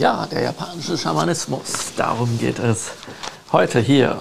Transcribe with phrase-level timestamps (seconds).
[0.00, 2.92] Ja, der japanische Schamanismus, darum geht es
[3.52, 4.18] heute hier.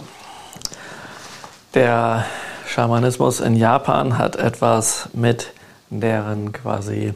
[1.73, 2.25] Der
[2.67, 5.53] Schamanismus in Japan hat etwas mit
[5.89, 7.13] deren quasi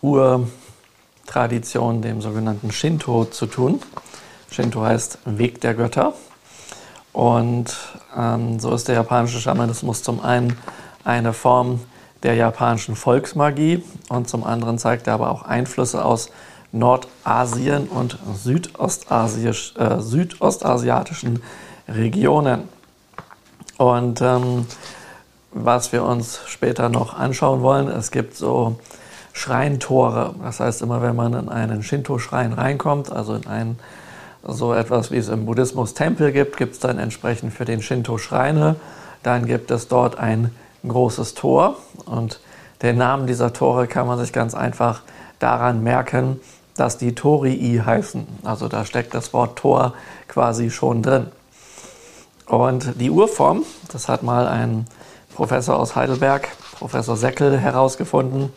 [0.00, 3.80] Urtradition, dem sogenannten Shinto, zu tun.
[4.50, 6.12] Shinto heißt Weg der Götter.
[7.12, 7.76] Und
[8.18, 10.58] ähm, so ist der japanische Schamanismus zum einen
[11.04, 11.78] eine Form
[12.24, 16.30] der japanischen Volksmagie und zum anderen zeigt er aber auch Einflüsse aus
[16.72, 21.42] Nordasien und Südostasisch, äh, südostasiatischen
[21.86, 22.68] Regionen.
[23.76, 24.66] Und ähm,
[25.52, 28.78] was wir uns später noch anschauen wollen, es gibt so
[29.32, 30.34] Schreintore.
[30.42, 33.78] Das heißt, immer wenn man in einen Shinto-Schrein reinkommt, also in einen
[34.44, 38.18] so etwas wie es im Buddhismus Tempel gibt, gibt es dann entsprechend für den Shinto
[38.18, 38.76] Schreine.
[39.22, 40.50] Dann gibt es dort ein
[40.86, 41.76] großes Tor
[42.06, 42.40] und
[42.82, 45.02] den Namen dieser Tore kann man sich ganz einfach
[45.38, 46.40] daran merken,
[46.76, 48.26] dass die Torii heißen.
[48.44, 49.94] Also da steckt das Wort Tor
[50.28, 51.26] quasi schon drin.
[52.46, 54.86] Und die Urform, das hat mal ein
[55.34, 56.48] Professor aus Heidelberg,
[56.78, 58.52] Professor Seckel, herausgefunden,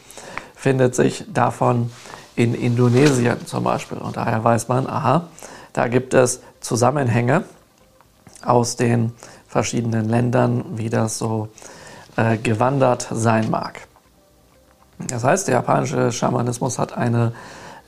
[0.56, 1.92] findet sich davon
[2.36, 3.98] in Indonesien zum Beispiel.
[3.98, 5.28] Und daher weiß man, aha,
[5.74, 7.44] da gibt es Zusammenhänge
[8.44, 9.14] aus den
[9.48, 11.50] verschiedenen Ländern, wie das so
[12.18, 13.88] äh, gewandert sein mag.
[14.98, 17.34] Das heißt, der japanische Schamanismus hat eine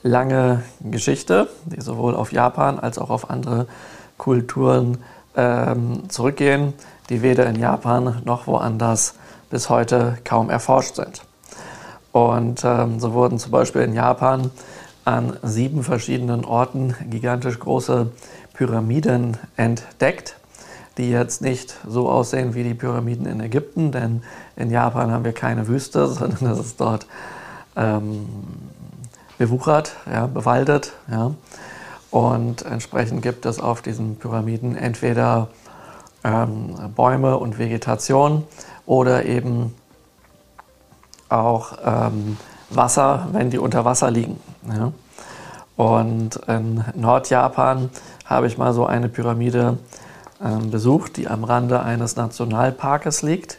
[0.02, 3.66] lange Geschichte, die sowohl auf Japan als auch auf andere
[4.16, 4.98] Kulturen
[5.36, 6.74] ähm, zurückgehen,
[7.08, 9.14] die weder in Japan noch woanders
[9.50, 11.22] bis heute kaum erforscht sind.
[12.12, 14.50] Und ähm, so wurden zum Beispiel in Japan
[15.04, 18.10] an sieben verschiedenen Orten gigantisch große
[18.54, 20.36] Pyramiden entdeckt,
[20.98, 24.22] die jetzt nicht so aussehen wie die Pyramiden in Ägypten, denn
[24.56, 27.06] in Japan haben wir keine Wüste, sondern das ist dort
[27.76, 28.26] ähm,
[29.38, 30.92] bewuchert, ja, bewaldet.
[31.10, 31.32] Ja.
[32.10, 35.48] Und entsprechend gibt es auf diesen Pyramiden entweder
[36.24, 38.44] ähm, Bäume und Vegetation
[38.86, 39.74] oder eben
[41.28, 42.36] auch ähm,
[42.70, 44.40] Wasser, wenn die unter Wasser liegen.
[44.68, 44.92] Ja.
[45.76, 47.90] Und in Nordjapan
[48.24, 49.78] habe ich mal so eine Pyramide
[50.44, 53.58] ähm, besucht, die am Rande eines Nationalparkes liegt.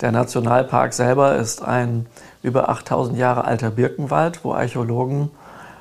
[0.00, 2.06] Der Nationalpark selber ist ein
[2.44, 5.30] über 8000 Jahre alter Birkenwald, wo Archäologen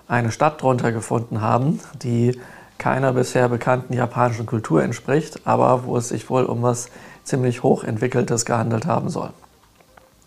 [0.07, 2.39] eine Stadt drunter gefunden haben, die
[2.77, 6.89] keiner bisher bekannten japanischen Kultur entspricht, aber wo es sich wohl um was
[7.23, 9.29] ziemlich hochentwickeltes gehandelt haben soll.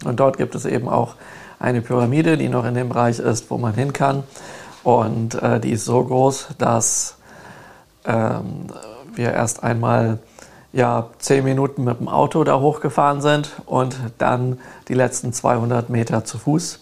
[0.04, 1.14] Und dort gibt es eben auch
[1.58, 4.22] eine Pyramide, die noch in dem Bereich ist, wo man hin kann.
[4.82, 7.16] Und äh, die ist so groß, dass
[8.04, 8.66] ähm,
[9.14, 10.18] wir erst einmal
[10.76, 16.26] ja, zehn Minuten mit dem Auto da hochgefahren sind und dann die letzten 200 Meter
[16.26, 16.80] zu Fuß.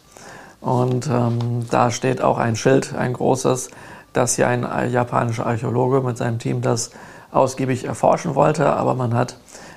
[0.60, 3.70] Und ähm, da steht auch ein Schild, ein großes,
[4.12, 6.90] dass hier ein japanischer Archäologe mit seinem Team das
[7.30, 9.36] ausgiebig erforschen wollte, aber man hat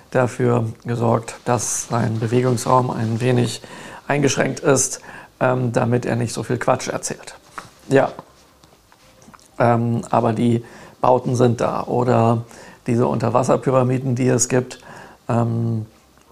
[0.09, 3.61] dafür gesorgt, dass sein Bewegungsraum ein wenig
[4.07, 4.99] eingeschränkt ist,
[5.39, 7.35] ähm, damit er nicht so viel Quatsch erzählt.
[7.87, 8.09] Ja,
[9.59, 10.63] ähm, aber die
[11.01, 11.83] Bauten sind da.
[11.83, 12.45] Oder
[12.87, 14.79] diese Unterwasserpyramiden, die es gibt.
[15.29, 15.85] Ähm,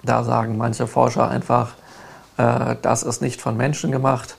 [0.03, 1.73] da sagen manche Forscher einfach,
[2.37, 4.37] äh, das ist nicht von Menschen gemacht,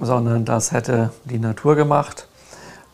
[0.00, 2.26] sondern das hätte die Natur gemacht.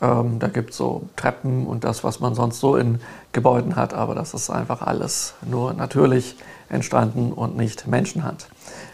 [0.02, 3.00] Ähm, da gibt es so Treppen und das, was man sonst so in
[3.32, 6.36] Gebäuden hat, aber das ist einfach alles nur natürlich
[6.68, 8.48] entstanden und nicht Menschenhand.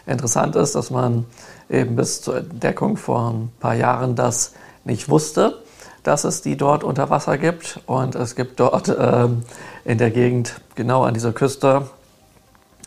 [0.05, 1.25] Interessant ist, dass man
[1.69, 4.53] eben bis zur Entdeckung vor ein paar Jahren das
[4.83, 5.61] nicht wusste
[6.07, 7.81] dass es die dort unter Wasser gibt.
[7.85, 9.43] Und es gibt dort ähm,
[9.83, 11.89] in der Gegend, genau an dieser Küste,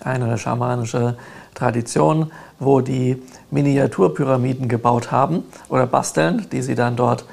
[0.03, 1.19] eine schamanische
[1.55, 7.27] Tradition, wo die Miniaturpyramiden gebaut haben oder basteln, die sie dann dort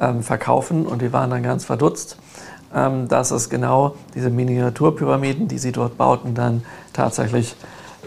[0.00, 0.86] ähm, verkaufen.
[0.86, 2.16] Und die waren dann ganz verdutzt,
[2.74, 7.54] ähm, dass es genau diese Miniaturpyramiden, die sie dort bauten, dann tatsächlich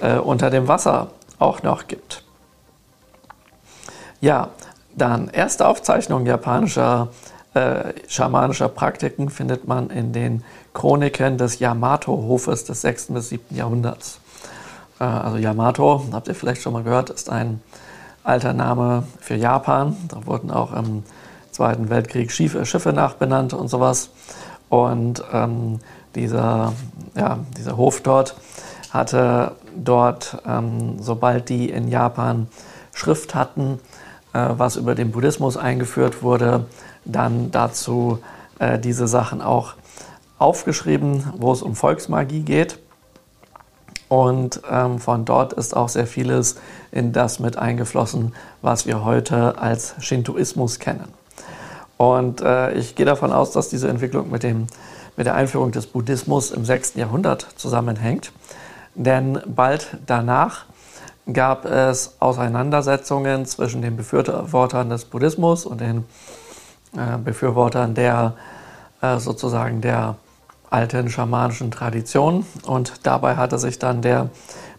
[0.01, 2.23] äh, unter dem Wasser auch noch gibt.
[4.21, 4.49] Ja,
[4.97, 7.09] dann erste Aufzeichnungen japanischer
[7.53, 13.07] äh, schamanischer Praktiken findet man in den Chroniken des Yamato-Hofes des 6.
[13.07, 13.55] bis 7.
[13.55, 14.19] Jahrhunderts.
[14.99, 17.61] Äh, also Yamato, habt ihr vielleicht schon mal gehört, ist ein
[18.23, 19.97] alter Name für Japan.
[20.09, 21.03] Da wurden auch im
[21.51, 24.11] Zweiten Weltkrieg Schiffe nachbenannt und sowas.
[24.69, 25.79] Und ähm,
[26.13, 26.73] dieser,
[27.15, 28.35] ja, dieser Hof dort
[28.91, 32.47] hatte dort, ähm, sobald die in Japan
[32.93, 33.96] Schrift hatten, äh,
[34.57, 36.65] was über den Buddhismus eingeführt wurde,
[37.05, 38.19] dann dazu
[38.59, 39.73] äh, diese Sachen auch
[40.39, 42.79] aufgeschrieben, wo es um Volksmagie geht.
[44.09, 46.55] Und ähm, von dort ist auch sehr vieles
[46.91, 51.11] in das mit eingeflossen, was wir heute als Shintoismus kennen.
[51.97, 54.67] Und äh, ich gehe davon aus, dass diese Entwicklung mit, dem,
[55.17, 56.93] mit der Einführung des Buddhismus im 6.
[56.95, 58.31] Jahrhundert zusammenhängt.
[58.95, 60.65] Denn bald danach
[61.31, 66.05] gab es Auseinandersetzungen zwischen den Befürwortern des Buddhismus und den
[66.95, 68.33] äh, Befürwortern der
[69.01, 70.15] äh, sozusagen der
[70.69, 72.45] alten schamanischen Tradition.
[72.65, 74.29] Und dabei hatte sich dann der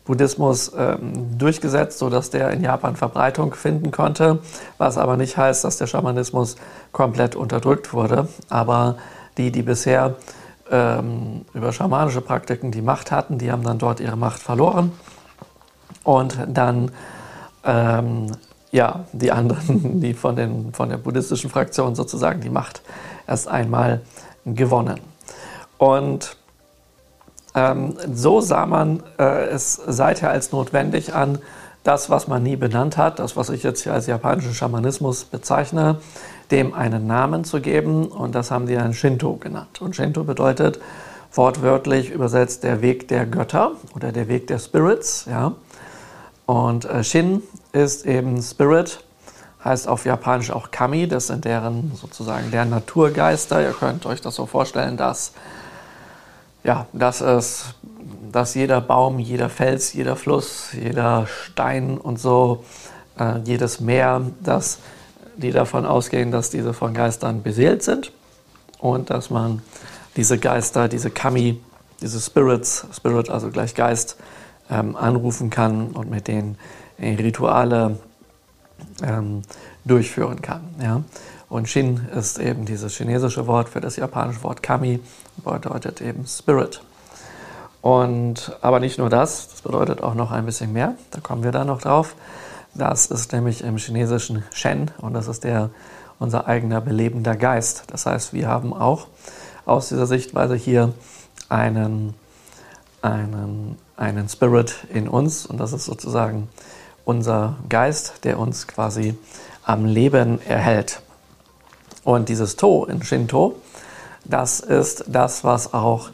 [0.04, 4.38] Buddhismus ähm, durchgesetzt, sodass der in Japan Verbreitung finden konnte,
[4.78, 6.56] was aber nicht heißt, dass der Schamanismus
[6.92, 8.28] komplett unterdrückt wurde.
[8.48, 8.96] Aber
[9.36, 10.16] die, die bisher
[10.70, 14.92] ähm, über schamanische Praktiken die Macht hatten, die haben dann dort ihre Macht verloren.
[16.08, 16.90] Und dann,
[17.64, 18.32] ähm,
[18.70, 22.80] ja, die anderen, die von, den, von der buddhistischen Fraktion sozusagen die Macht
[23.26, 24.00] erst einmal
[24.46, 25.00] gewonnen.
[25.76, 26.38] Und
[27.54, 31.40] ähm, so sah man äh, es seither als notwendig an,
[31.84, 35.98] das, was man nie benannt hat, das, was ich jetzt hier als japanischen Schamanismus bezeichne,
[36.50, 38.06] dem einen Namen zu geben.
[38.06, 39.82] Und das haben die dann Shinto genannt.
[39.82, 40.80] Und Shinto bedeutet
[41.34, 45.26] wortwörtlich übersetzt der Weg der Götter oder der Weg der Spirits.
[45.30, 45.52] Ja.
[46.48, 47.42] Und äh, Shin
[47.72, 49.04] ist eben Spirit,
[49.62, 51.06] heißt auf Japanisch auch Kami.
[51.06, 53.60] Das sind deren sozusagen deren Naturgeister.
[53.60, 55.32] Ihr könnt euch das so vorstellen, dass
[56.64, 57.74] ja, dass es,
[58.32, 62.64] dass jeder Baum, jeder Fels, jeder Fluss, jeder Stein und so,
[63.18, 64.78] äh, jedes Meer, dass
[65.36, 68.10] die davon ausgehen, dass diese von Geistern beseelt sind
[68.78, 69.60] und dass man
[70.16, 71.60] diese Geister, diese Kami,
[72.00, 74.16] diese Spirits, Spirit also gleich Geist,
[74.70, 76.56] ähm, anrufen kann und mit denen
[76.98, 77.98] Rituale
[79.02, 79.42] ähm,
[79.84, 80.62] durchführen kann.
[80.80, 81.02] Ja?
[81.48, 85.00] Und Shin ist eben dieses chinesische Wort für das japanische Wort Kami,
[85.44, 86.82] bedeutet eben Spirit.
[87.80, 91.52] Und aber nicht nur das, das bedeutet auch noch ein bisschen mehr, da kommen wir
[91.52, 92.16] dann noch drauf.
[92.74, 95.70] Das ist nämlich im chinesischen Shen und das ist der
[96.18, 97.84] unser eigener belebender Geist.
[97.88, 99.06] Das heißt, wir haben auch
[99.64, 100.92] aus dieser Sichtweise hier
[101.48, 102.14] einen,
[103.00, 106.48] einen, einen Spirit in uns und das ist sozusagen
[107.04, 109.16] unser Geist, der uns quasi
[109.64, 111.02] am Leben erhält.
[112.04, 113.56] Und dieses To in Shinto,
[114.24, 116.10] das ist das, was auch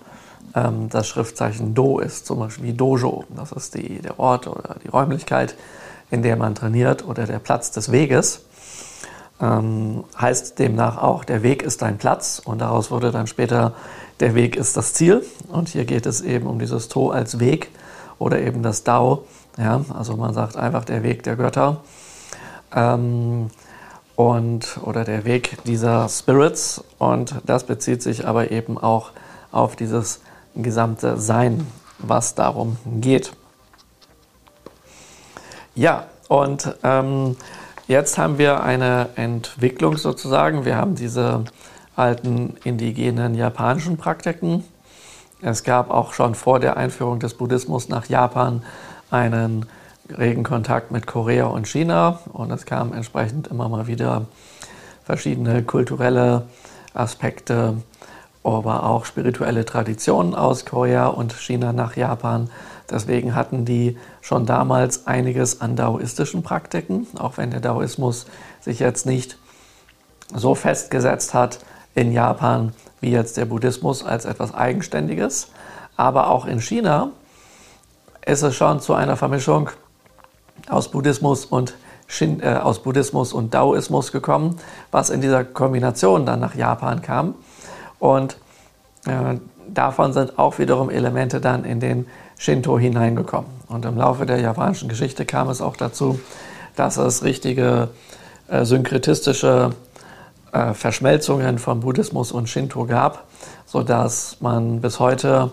[0.55, 3.25] ähm, das Schriftzeichen Do ist, zum Beispiel wie Dojo.
[3.37, 5.57] Das ist die, der Ort oder die Räumlichkeit,
[6.11, 8.41] in der man trainiert oder der Platz des Weges.
[9.41, 13.75] Ähm, heißt demnach auch, der Weg ist dein Platz und daraus wurde dann später,
[14.21, 15.25] der Weg ist das Ziel.
[15.49, 17.71] Und hier geht es eben um dieses To als Weg
[18.19, 19.25] oder eben das Dao.
[19.57, 21.81] Ja, also man sagt einfach der Weg der Götter.
[22.75, 23.51] Ähm,
[24.17, 26.83] und, oder der Weg dieser Spirits.
[26.99, 29.11] Und das bezieht sich aber eben auch
[29.51, 30.21] auf dieses
[30.55, 31.67] gesamte Sein,
[31.99, 33.33] was darum geht.
[35.75, 37.37] Ja, und ähm,
[37.89, 40.65] jetzt haben wir eine Entwicklung sozusagen.
[40.65, 41.45] Wir haben diese
[41.97, 44.65] alten indigenen japanischen Praktiken.
[45.43, 48.63] Es gab auch schon vor der Einführung des Buddhismus nach Japan
[49.11, 49.67] einen
[50.11, 54.27] regen Kontakt mit Korea und China und es kamen entsprechend immer mal wieder
[55.05, 56.47] verschiedene kulturelle
[56.95, 57.77] Aspekte,
[58.43, 62.51] aber auch spirituelle Traditionen aus Korea und China nach Japan.
[62.91, 68.27] Deswegen hatten die schon damals einiges an daoistischen Praktiken, auch wenn der Daoismus
[68.61, 69.39] sich jetzt nicht
[70.35, 71.61] so festgesetzt hat
[71.95, 75.49] in Japan wie jetzt der Buddhismus als etwas Eigenständiges.
[75.97, 77.11] Aber auch in China
[78.25, 79.71] ist es schon zu einer Vermischung
[80.69, 81.75] aus Buddhismus und
[82.07, 84.59] Shin, äh, aus Buddhismus und Daoismus gekommen,
[84.91, 87.35] was in dieser Kombination dann nach Japan kam.
[87.99, 88.37] Und
[89.07, 93.51] äh, davon sind auch wiederum Elemente dann in den Shinto hineingekommen.
[93.69, 96.21] Und im Laufe der japanischen Geschichte kam es auch dazu,
[96.77, 97.89] dass es richtige
[98.49, 99.71] äh, synkretistische
[100.55, 103.25] äh, Verschmelzungen von Buddhismus und Shinto gab,
[103.67, 105.51] sodass man bis heute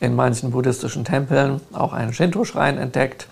[0.00, 3.28] in manchen buddhistischen Tempeln auch einen Shinto-Schrein entdeckt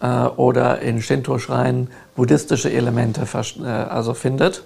[0.00, 4.62] äh, oder in Shinto-Schreinen buddhistische Elemente äh, also findet.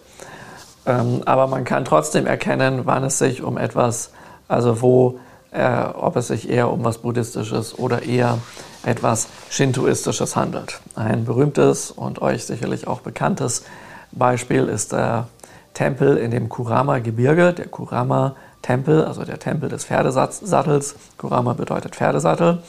[0.85, 4.11] Ähm, aber man kann trotzdem erkennen, wann es sich um etwas,
[4.49, 5.21] also wo,
[5.53, 8.39] äh, ob es sich eher um was Buddhistisches oder eher
[8.85, 10.81] etwas Shintoistisches handelt.
[10.97, 13.65] Ein berühmtes und euch sicherlich auch bekanntes
[14.11, 15.29] Beispiel ist der
[15.75, 20.97] Tempel in dem Kurama-Gebirge, der Kurama-Tempel, also der Tempel des Pferdesattels.
[21.19, 22.63] Kurama bedeutet Pferdesattel.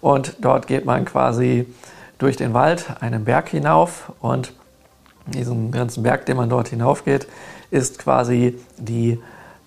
[0.00, 1.66] Und dort geht man quasi
[2.18, 4.52] durch den Wald einen Berg hinauf und
[5.26, 7.26] diesen ganzen Berg, den man dort hinaufgeht,
[7.70, 9.20] ist quasi die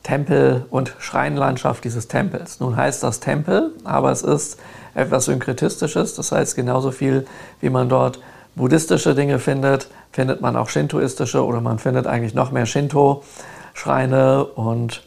[0.03, 2.61] Tempel- und Schreinlandschaft dieses Tempels.
[2.61, 4.57] Nun heißt das Tempel, aber es ist
[4.95, 7.27] etwas Synkretistisches, das heißt genauso viel,
[7.59, 8.19] wie man dort
[8.55, 15.03] buddhistische Dinge findet, findet man auch shintoistische oder man findet eigentlich noch mehr Shinto-Schreine und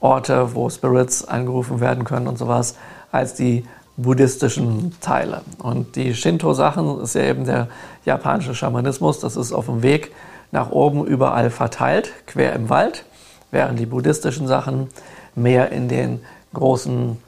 [0.00, 2.76] Orte, wo Spirits angerufen werden können und sowas,
[3.12, 3.64] als die
[3.96, 5.42] buddhistischen Teile.
[5.58, 7.68] Und die Shinto-Sachen ist ja eben der
[8.04, 10.12] japanische Schamanismus, das ist auf dem Weg
[10.52, 13.04] nach oben überall verteilt, quer im Wald,
[13.50, 14.88] während die buddhistischen Sachen
[15.34, 16.20] mehr in den
[16.52, 17.18] großen,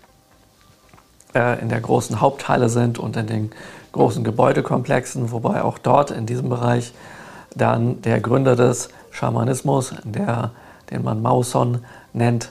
[1.35, 3.51] äh, in der großen Haupthalle sind und in den
[3.93, 6.93] großen Gebäudekomplexen, wobei auch dort in diesem Bereich
[7.55, 10.53] dann der Gründer des Schamanismus, der,
[10.91, 12.51] den man Mauson nennt,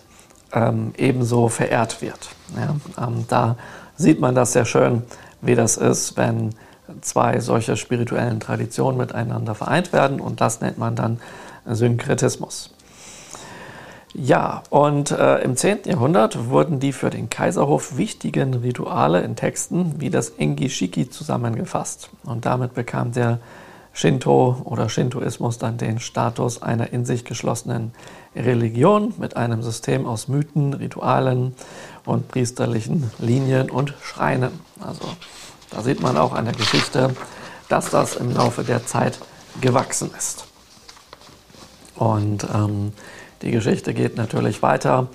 [0.54, 2.30] ähm, ebenso verehrt wird.
[2.56, 3.56] Ja, ähm, da
[3.96, 5.04] sieht man das sehr schön,
[5.42, 6.52] wie das ist, wenn
[7.02, 11.20] zwei solche spirituellen Traditionen miteinander vereint werden und das nennt man dann
[11.66, 12.74] Synkretismus.
[14.20, 15.82] Ja, und äh, im 10.
[15.86, 22.10] Jahrhundert wurden die für den Kaiserhof wichtigen Rituale in Texten wie das Engi-Shiki zusammengefasst.
[22.24, 23.40] Und damit bekam der
[23.94, 27.92] Shinto oder Shintoismus dann den Status einer in sich geschlossenen
[28.36, 31.54] Religion mit einem System aus Mythen, Ritualen
[32.04, 34.50] und priesterlichen Linien und Schreinen.
[34.80, 35.06] Also
[35.70, 37.14] da sieht man auch an der Geschichte,
[37.70, 39.20] dass das im Laufe der Zeit
[39.62, 40.48] gewachsen ist.
[41.94, 42.94] Und ähm,
[43.42, 45.08] die Geschichte geht natürlich weiter,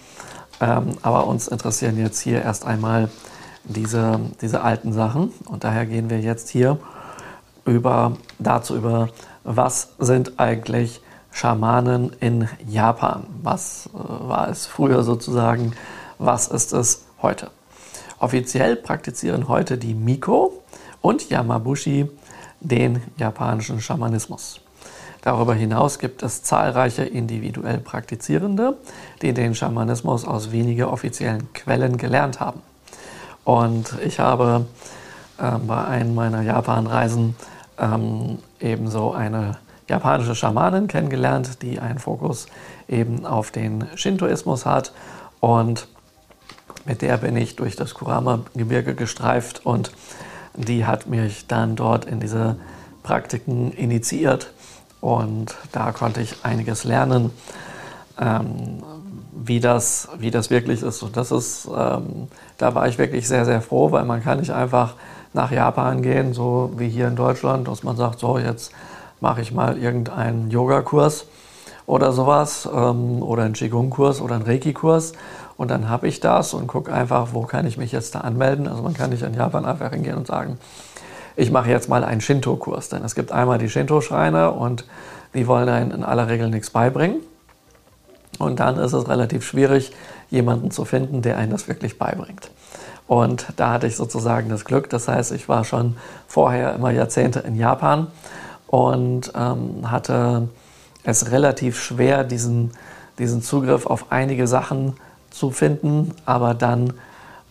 [0.61, 3.11] ähm, aber uns interessieren jetzt hier erst einmal
[3.65, 5.33] diese, diese alten Sachen.
[5.47, 6.79] Und daher gehen wir jetzt hier
[7.65, 9.09] über, dazu über,
[9.45, 11.01] was sind eigentlich
[11.31, 13.27] Schamanen in Japan?
[13.43, 13.99] Was äh,
[14.29, 15.73] war es früher sozusagen?
[16.19, 17.51] Was ist es heute?
[18.19, 20.63] Offiziell praktizieren heute die Miko
[21.01, 22.09] und Yamabushi
[22.61, 24.62] den japanischen Schamanismus.
[25.23, 28.77] Darüber hinaus gibt es zahlreiche individuell Praktizierende,
[29.23, 32.61] die den Schamanismus aus weniger offiziellen Quellen gelernt haben.
[33.45, 34.67] Und ich habe
[35.39, 37.37] äh, bei einem meiner Japanreisen
[37.79, 42.47] ähm, ebenso eine japanische Schamanin kennengelernt, die einen Fokus
[42.89, 44.93] eben auf den Shintoismus hat.
[45.39, 45.87] Und
[46.85, 49.93] mit der bin ich durch das Kurama-Gebirge gestreift und
[50.55, 52.57] die hat mich dann dort in diese
[53.03, 54.53] Praktiken initiiert.
[55.03, 57.33] Und da konnte ich einiges lernen,
[58.19, 58.83] ähm,
[59.33, 61.03] wie, das, wie das wirklich ist.
[61.03, 64.53] Und das ist, ähm, da war ich wirklich sehr, sehr froh, weil man kann nicht
[64.53, 64.95] einfach
[65.35, 68.71] nach Japan gehen, so wie hier in Deutschland, dass man sagt, so jetzt
[69.21, 71.27] mache ich mal irgendeinen Yogakurs
[71.87, 75.15] oder sowas ähm, oder einen Qigong-Kurs oder einen Reiki-Kurs
[75.57, 78.69] und dann habe ich das und gucke einfach, wo kann ich mich jetzt da anmelden.
[78.69, 80.59] Also man kann nicht in Japan einfach hingehen und sagen,
[81.37, 84.87] ich mache jetzt mal einen Shinto-Kurs, denn es gibt einmal die Shinto-Schreine und
[85.35, 87.21] die wollen einem in aller Regel nichts beibringen.
[88.39, 89.93] Und dann ist es relativ schwierig,
[90.31, 92.51] jemanden zu finden, der einen das wirklich beibringt.
[93.07, 94.89] Und da hatte ich sozusagen das Glück.
[94.91, 95.97] Das heißt, ich war schon
[96.27, 98.07] vorher immer Jahrzehnte in Japan
[98.69, 100.49] und ähm, hatte
[101.05, 102.71] es relativ schwer, diesen,
[103.19, 104.95] diesen Zugriff auf einige Sachen
[105.31, 106.15] zu finden.
[106.25, 106.95] Aber dann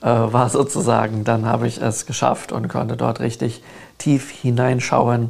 [0.08, 3.63] war sozusagen, dann habe ich es geschafft und konnte dort richtig
[3.98, 5.29] tief hineinschauen,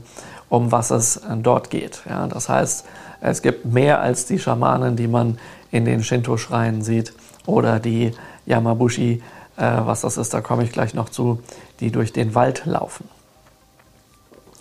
[0.50, 2.02] um was es äh, dort geht.
[2.10, 2.86] Ja, das heißt,
[3.22, 5.38] es gibt mehr als die Schamanen, die man
[5.72, 7.14] in den Shinto-Schreinen sieht
[7.46, 8.14] oder die
[8.46, 9.22] Yamabushi
[9.62, 11.42] äh, was das ist, da komme ich gleich noch zu,
[11.80, 13.08] die durch den Wald laufen.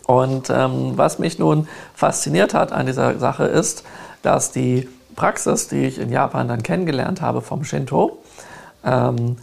[0.06, 3.84] Und ähm, was mich nun fasziniert hat an dieser Sache ist,
[4.22, 8.18] dass die Praxis, die ich in Japan dann kennengelernt habe vom Shinto,
[8.84, 9.36] ähm,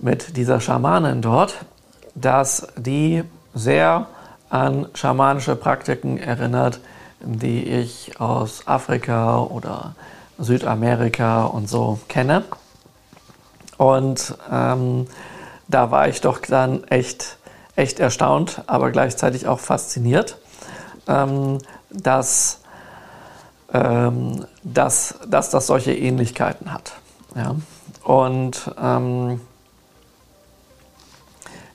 [0.00, 1.64] mit dieser Schamanin dort,
[2.14, 4.06] dass die sehr
[4.48, 6.80] an schamanische Praktiken erinnert,
[7.20, 9.94] die ich aus Afrika oder
[10.38, 12.44] Südamerika und so kenne.
[13.76, 15.06] Und ähm,
[15.68, 17.38] da war ich doch dann echt,
[17.76, 20.38] echt erstaunt, aber gleichzeitig auch fasziniert,
[21.06, 21.58] ähm,
[21.90, 22.60] dass,
[23.72, 26.92] ähm, dass, dass das solche Ähnlichkeiten hat.
[27.36, 27.54] Ja?
[28.02, 29.40] Und ähm,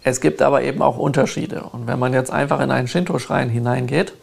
[0.06, 1.64] es gibt aber eben auch Unterschiede.
[1.64, 4.14] Und wenn man jetzt einfach in einen Shinto-Schrein hineingeht,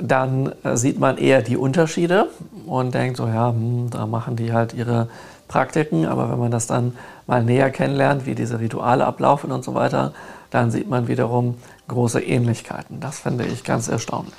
[0.00, 2.28] dann äh, sieht man eher die Unterschiede
[2.66, 5.08] und denkt so, ja, hm, da machen die halt ihre
[5.48, 6.96] Praktiken, aber wenn man das dann
[7.26, 10.14] mal näher kennenlernt, wie diese Rituale ablaufen und so weiter,
[10.48, 11.56] dann sieht man wiederum
[11.88, 13.00] große Ähnlichkeiten.
[13.00, 14.32] Das finde ich ganz erstaunlich.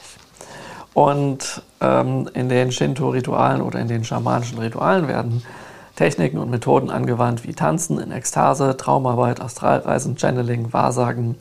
[0.96, 5.44] Und ähm, in den Shinto-Ritualen oder in den schamanischen Ritualen werden
[5.96, 11.36] Techniken und Methoden angewandt wie Tanzen in Ekstase, Traumarbeit, Astralreisen, Channeling, Wahrsagen,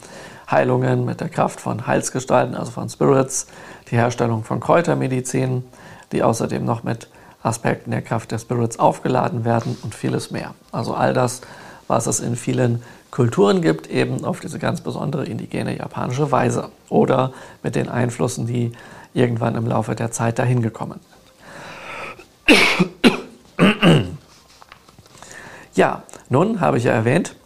[0.51, 3.47] Heilungen mit der Kraft von Heilsgestalten, also von Spirits,
[3.91, 5.65] die Herstellung von Kräutermedizin,
[6.13, 7.09] die außerdem noch mit
[7.43, 10.55] Aspekten der Kraft der Spirits aufgeladen werden und vieles mehr.
[10.73, 11.41] Also all das,
[11.89, 17.33] was es in vielen Kulturen gibt, eben auf diese ganz besondere indigene japanische Weise oder
[17.63, 18.73] mit den Einflüssen, die
[19.15, 21.01] irgendwann im Laufe der Zeit dahin gekommen
[22.47, 22.97] sind.
[25.75, 27.37] Ja, nun habe ich ja erwähnt,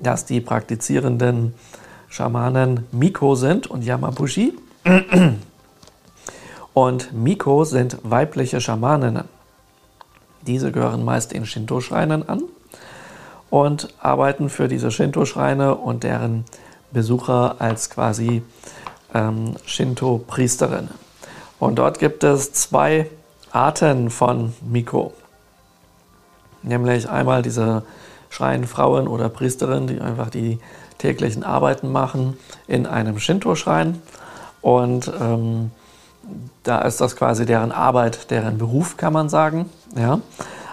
[0.00, 1.54] dass die praktizierenden
[2.08, 4.54] Schamanen Miko sind und Yamabushi.
[6.74, 9.24] Und Miko sind weibliche Schamaninnen.
[10.42, 12.44] Diese gehören meist in Shinto-Schreinen an
[13.50, 16.44] und arbeiten für diese Shinto-Schreine und deren
[16.92, 18.42] Besucher als quasi
[19.12, 20.90] ähm, Shinto-Priesterinnen.
[21.58, 23.10] Und dort gibt es zwei
[23.50, 25.12] Arten von Miko.
[26.62, 27.82] Nämlich einmal diese
[28.30, 30.58] Schreinfrauen oder Priesterinnen, die einfach die
[30.98, 32.36] täglichen Arbeiten machen
[32.66, 34.00] in einem Shinto-Schrein.
[34.60, 35.70] Und ähm,
[36.62, 39.70] da ist das quasi deren Arbeit, deren Beruf, kann man sagen.
[39.96, 40.20] Ja?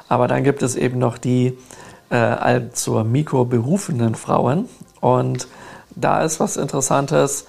[0.09, 1.57] Aber dann gibt es eben noch die
[2.09, 4.67] äh, zur Miko berufenen Frauen.
[5.01, 5.47] Und
[5.95, 7.45] da ist was Interessantes.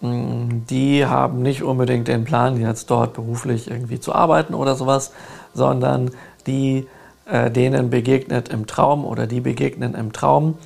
[0.00, 5.12] Hm, die haben nicht unbedingt den Plan, jetzt dort beruflich irgendwie zu arbeiten oder sowas,
[5.54, 6.10] sondern
[6.46, 6.86] die,
[7.28, 10.58] äh, denen begegnet im Traum oder die begegnen im Traum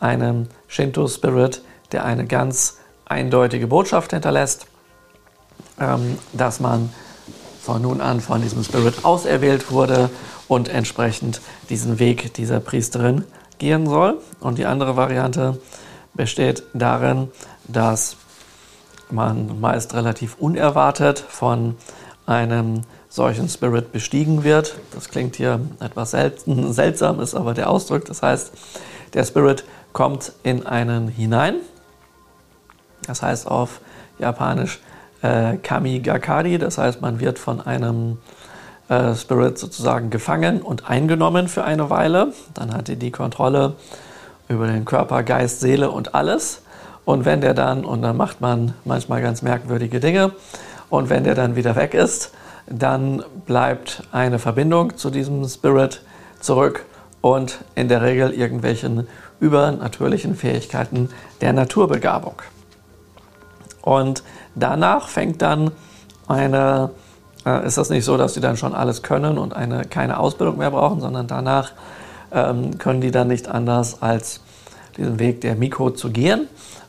[0.00, 4.66] einem Shinto-Spirit, der eine ganz eindeutige Botschaft hinterlässt,
[5.80, 6.90] ähm, dass man
[7.60, 10.10] von nun an von diesem Spirit auserwählt wurde
[10.48, 11.40] und entsprechend
[11.70, 13.24] diesen Weg dieser Priesterin
[13.58, 14.20] gehen soll.
[14.40, 15.58] Und die andere Variante
[16.12, 17.30] besteht darin,
[17.66, 18.16] dass
[19.10, 21.76] man meist relativ unerwartet von
[22.26, 22.82] einem
[23.14, 24.74] solchen Spirit bestiegen wird.
[24.92, 28.04] Das klingt hier etwas selten, seltsam, ist aber der Ausdruck.
[28.06, 28.50] Das heißt,
[29.14, 31.54] der Spirit kommt in einen hinein.
[33.06, 33.80] Das heißt auf
[34.18, 34.80] Japanisch
[35.22, 36.58] äh, Kamigakari.
[36.58, 38.18] Das heißt, man wird von einem
[38.88, 42.32] äh, Spirit sozusagen gefangen und eingenommen für eine Weile.
[42.52, 43.74] Dann hat er die Kontrolle
[44.48, 46.62] über den Körper, Geist, Seele und alles.
[47.04, 50.32] Und wenn der dann, und dann macht man manchmal ganz merkwürdige Dinge,
[50.90, 52.32] und wenn der dann wieder weg ist,
[52.66, 56.02] dann bleibt eine Verbindung zu diesem Spirit
[56.40, 56.84] zurück
[57.20, 59.06] und in der Regel irgendwelchen
[59.40, 62.42] übernatürlichen Fähigkeiten der Naturbegabung.
[63.82, 64.22] Und
[64.54, 65.70] danach fängt dann
[66.26, 66.90] eine
[67.46, 70.58] äh, ist das nicht so, dass sie dann schon alles können und eine, keine Ausbildung
[70.58, 71.72] mehr brauchen, sondern danach
[72.32, 74.40] ähm, können die dann nicht anders als
[74.96, 76.48] diesen Weg der Mikro zu gehen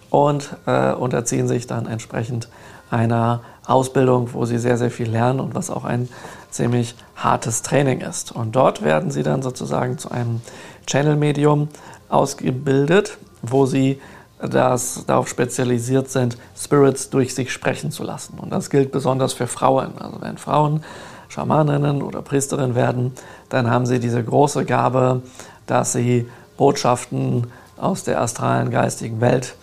[0.09, 2.47] und äh, unterziehen sich dann entsprechend
[2.89, 6.10] einer Ausbildung, wo sie sehr, sehr viel lernen und was auch ein
[6.51, 8.32] ziemlich hartes Training ist.
[8.32, 10.41] Und dort werden sie dann sozusagen zu einem
[10.86, 11.69] Channel-Medium
[12.10, 13.99] ausgebildet, wo sie
[14.39, 18.38] das darauf spezialisiert sind, Spirits durch sich sprechen zu lassen.
[18.38, 19.97] Und das gilt besonders für Frauen.
[19.97, 20.84] Also wenn Frauen
[21.30, 23.13] Schamaninnen oder Priesterinnen werden,
[23.49, 25.21] dann haben sie diese große Gabe,
[25.65, 27.47] dass sie Botschaften
[27.78, 29.56] aus der astralen geistigen Welt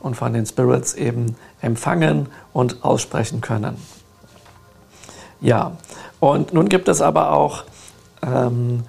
[0.00, 3.76] und von den Spirits eben empfangen und aussprechen können.
[5.40, 5.72] Ja,
[6.20, 7.64] und nun gibt es aber auch
[8.22, 8.82] ähm,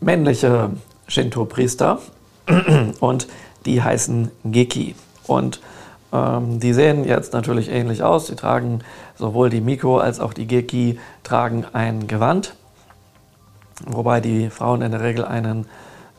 [0.00, 0.70] männliche
[1.06, 1.98] Shinto-Priester
[3.00, 3.28] und
[3.66, 4.94] die heißen Geki.
[5.26, 5.60] Und
[6.12, 8.26] ähm, die sehen jetzt natürlich ähnlich aus.
[8.26, 8.80] Sie tragen
[9.16, 12.54] sowohl die Miko als auch die Geki tragen ein Gewand,
[13.86, 15.66] wobei die Frauen in der Regel einen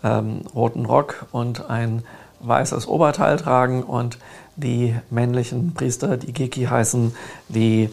[0.04, 2.04] ähm, roten Rock und ein
[2.44, 4.18] weißes Oberteil tragen und
[4.56, 7.16] die männlichen Priester, die Geki heißen,
[7.50, 7.90] die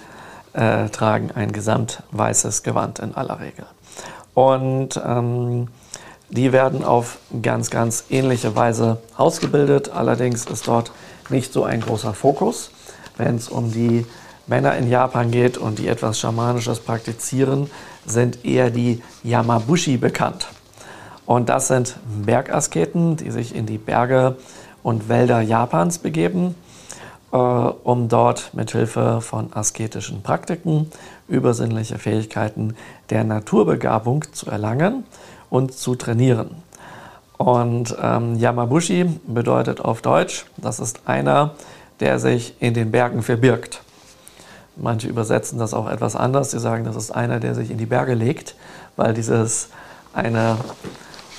[0.52, 3.66] äh, tragen ein gesamt weißes Gewand in aller Regel.
[4.34, 5.68] Und ähm,
[6.30, 9.90] die werden auf ganz, ganz ähnliche Weise ausgebildet.
[9.90, 10.90] Allerdings ist dort
[11.30, 12.70] nicht so ein großer Fokus.
[13.16, 14.06] Wenn es um die
[14.46, 17.70] Männer in Japan geht und die etwas Schamanisches praktizieren,
[18.06, 20.48] sind eher die Yamabushi bekannt.
[21.28, 24.36] Und das sind Bergasketen, die sich in die Berge
[24.82, 26.54] und Wälder Japans begeben,
[27.32, 30.90] äh, um dort mit Hilfe von asketischen Praktiken
[31.28, 32.76] übersinnliche Fähigkeiten
[33.10, 35.04] der Naturbegabung zu erlangen
[35.50, 36.62] und zu trainieren.
[37.36, 41.56] Und ähm, Yamabushi bedeutet auf Deutsch, das ist einer,
[42.00, 43.82] der sich in den Bergen verbirgt.
[44.76, 46.52] Manche übersetzen das auch etwas anders.
[46.52, 48.54] Sie sagen, das ist einer, der sich in die Berge legt,
[48.96, 49.68] weil dieses
[50.14, 50.56] eine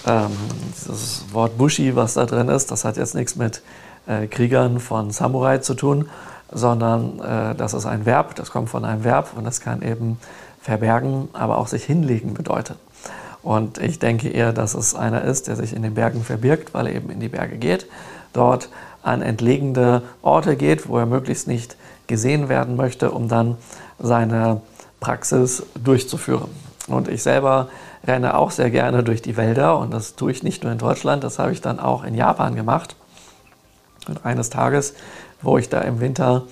[0.06, 0.32] ähm,
[0.76, 3.62] dieses Wort Bushi, was da drin ist, das hat jetzt nichts mit
[4.08, 6.10] äh, Kriegern von Samurai zu tun,
[6.52, 10.18] sondern äh, das ist ein Verb, das kommt von einem Verb und das kann eben
[10.62, 12.76] verbergen, aber auch sich hinlegen bedeuten.
[13.42, 16.88] Und ich denke eher, dass es einer ist, der sich in den Bergen verbirgt, weil
[16.88, 17.88] er eben in die Berge geht,
[18.34, 18.70] dort
[19.02, 23.58] an entlegene Orte geht, wo er möglichst nicht gesehen werden möchte, um dann
[23.98, 24.62] seine
[25.00, 26.50] Praxis durchzuführen.
[26.88, 27.70] Und ich selber
[28.06, 31.24] renne auch sehr gerne durch die Wälder und das tue ich nicht nur in Deutschland,
[31.24, 32.96] das habe ich dann auch in Japan gemacht.
[34.08, 34.94] Und eines Tages,
[35.42, 36.44] wo ich da im Winter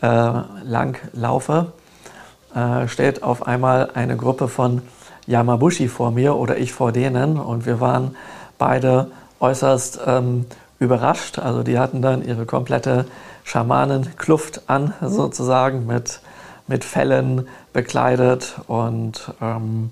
[0.00, 1.72] äh, lang laufe,
[2.54, 4.82] äh, steht auf einmal eine Gruppe von
[5.26, 8.16] Yamabushi vor mir oder ich vor denen und wir waren
[8.58, 9.10] beide
[9.40, 10.46] äußerst ähm,
[10.78, 11.38] überrascht.
[11.38, 13.06] Also die hatten dann ihre komplette
[13.44, 16.20] Schamanenkluft an, sozusagen, mit,
[16.66, 19.90] mit Fellen bekleidet und ähm,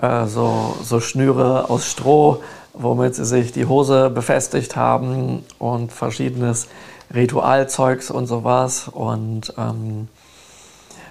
[0.00, 6.68] äh, so, so Schnüre aus Stroh, womit sie sich die Hose befestigt haben und verschiedenes
[7.14, 8.88] Ritualzeugs und sowas.
[8.88, 10.08] Und ähm,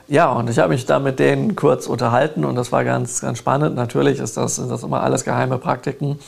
[0.07, 3.37] ja, und ich habe mich da mit denen kurz unterhalten und das war ganz, ganz
[3.37, 3.75] spannend.
[3.75, 6.19] Natürlich ist das, sind das immer alles geheime Praktiken,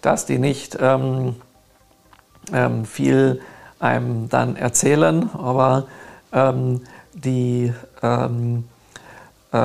[0.00, 1.36] dass die nicht ähm,
[2.52, 3.40] ähm, viel
[3.78, 5.86] einem dann erzählen, aber
[6.32, 6.82] ähm,
[7.12, 8.64] die ähm,
[9.52, 9.58] äh,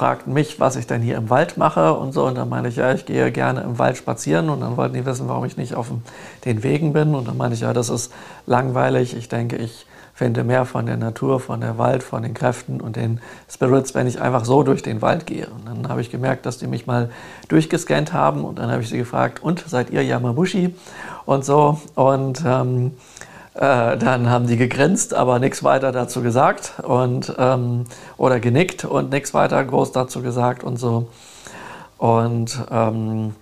[0.00, 2.24] fragten mich, was ich denn hier im Wald mache und so.
[2.24, 4.48] Und dann meine ich, ja, ich gehe gerne im Wald spazieren.
[4.48, 5.88] Und dann wollten die wissen, warum ich nicht auf
[6.46, 7.14] den Wegen bin.
[7.14, 8.10] Und dann meine ich, ja, das ist
[8.46, 9.14] langweilig.
[9.14, 9.84] Ich denke, ich
[10.14, 14.06] finde mehr von der Natur, von der Wald, von den Kräften und den Spirits, wenn
[14.06, 15.48] ich einfach so durch den Wald gehe.
[15.48, 17.10] Und dann habe ich gemerkt, dass die mich mal
[17.48, 20.74] durchgescannt haben und dann habe ich sie gefragt, und seid ihr Yamabushi?
[21.26, 21.78] Und so.
[21.94, 22.92] Und ähm,
[23.54, 27.84] äh, dann haben die gegrinst, aber nichts weiter dazu gesagt und ähm,
[28.16, 31.08] oder genickt und nichts weiter groß dazu gesagt und so.
[31.98, 33.34] Und ähm,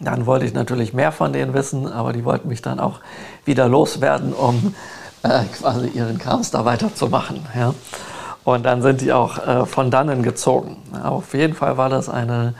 [0.00, 3.00] dann wollte ich natürlich mehr von denen wissen, aber die wollten mich dann auch
[3.44, 4.74] wieder loswerden, um
[5.22, 7.40] äh, quasi ihren Krams da weiterzumachen.
[7.56, 7.74] Ja.
[8.44, 10.76] Und dann sind die auch äh, von dannen gezogen.
[11.02, 12.54] Auf jeden Fall war das eine,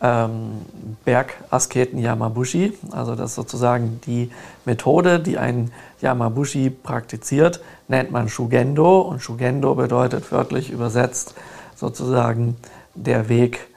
[0.00, 0.62] ähm,
[1.04, 2.72] Bergasketen Yamabushi.
[2.92, 4.30] Also das ist sozusagen die
[4.64, 9.00] Methode, die ein Yamabushi praktiziert, nennt man Shugendo.
[9.00, 11.34] Und Shugendo bedeutet wörtlich übersetzt
[11.74, 12.56] sozusagen
[12.94, 13.68] der Weg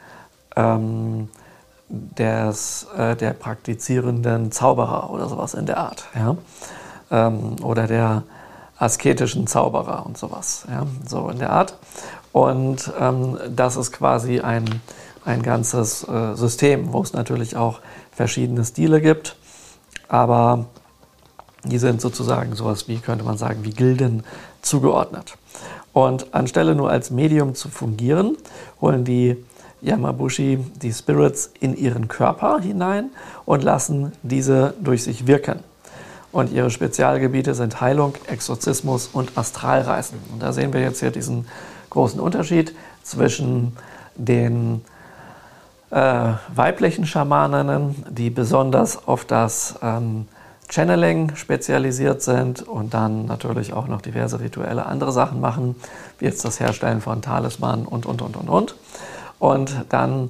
[0.56, 1.30] ähm,
[1.90, 6.06] des, äh, der praktizierenden Zauberer oder sowas in der Art.
[6.16, 6.38] Ja?
[7.12, 8.24] Ähm, oder der
[8.78, 10.66] asketischen Zauberer und sowas.
[10.70, 10.86] Ja?
[11.08, 11.78] So in der Art.
[12.32, 14.66] Und ähm, das ist quasi ein,
[15.26, 17.80] ein ganzes äh, System, wo es natürlich auch
[18.12, 19.36] verschiedene Stile gibt.
[20.08, 20.66] Aber
[21.64, 24.24] die sind sozusagen sowas wie, könnte man sagen, wie Gilden
[24.62, 25.38] zugeordnet.
[25.94, 28.38] Und anstelle nur als Medium zu fungieren,
[28.80, 29.38] holen die
[29.82, 33.10] Yamabushi die Spirits in ihren Körper hinein
[33.46, 35.60] und lassen diese durch sich wirken.
[36.32, 40.18] Und ihre Spezialgebiete sind Heilung, Exorzismus und Astralreisen.
[40.32, 41.46] Und da sehen wir jetzt hier diesen
[41.90, 43.74] großen Unterschied zwischen
[44.16, 44.82] den
[45.92, 50.28] äh, weiblichen Schamaninnen, die besonders auf das ähm,
[50.70, 55.76] Channeling spezialisiert sind und dann natürlich auch noch diverse rituelle andere Sachen machen,
[56.18, 58.76] wie jetzt das Herstellen von Talisman und, und, und, und, und.
[59.38, 60.30] Und dann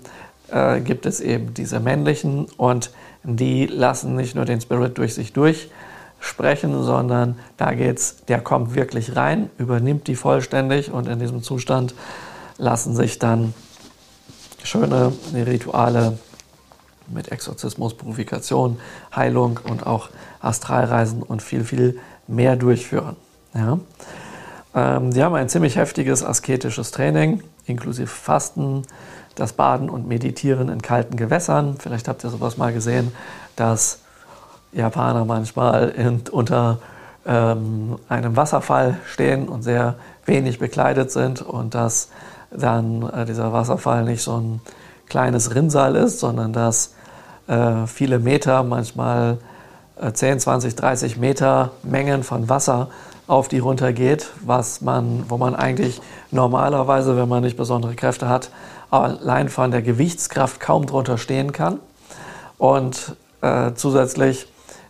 [0.50, 2.92] äh, gibt es eben diese männlichen und
[3.24, 9.16] die lassen nicht nur den Spirit durch sich durchsprechen, sondern da geht's, der kommt wirklich
[9.16, 11.94] rein, übernimmt die vollständig und in diesem Zustand
[12.58, 13.54] lassen sich dann
[14.64, 16.18] schöne Rituale
[17.08, 18.80] mit Exorzismus, Purifikation,
[19.16, 23.16] Heilung und auch Astralreisen und viel, viel mehr durchführen.
[23.54, 23.80] Ja?
[24.74, 28.84] Ähm, sie haben ein ziemlich heftiges asketisches Training, inklusive Fasten,
[29.36, 31.76] das Baden und Meditieren in kalten Gewässern.
[31.80, 33.12] Vielleicht habt ihr sowas mal gesehen,
[33.56, 34.00] dass
[34.74, 36.80] Japaner manchmal in, unter
[37.26, 39.96] ähm, einem Wasserfall stehen und sehr
[40.26, 42.10] wenig bekleidet sind und dass
[42.52, 44.62] dann äh, dieser Wasserfall nicht so ein
[45.08, 46.94] kleines Rinnsal ist, sondern dass
[47.48, 49.38] äh, viele Meter, manchmal
[50.00, 52.90] äh, 10, 20, 30 Meter Mengen von Wasser
[53.28, 58.52] auf die runtergeht, was man, wo man eigentlich normalerweise, wenn man nicht besondere Kräfte hat,
[58.90, 61.80] allein von der Gewichtskraft kaum drunter stehen kann.
[62.58, 64.48] Und äh, zusätzlich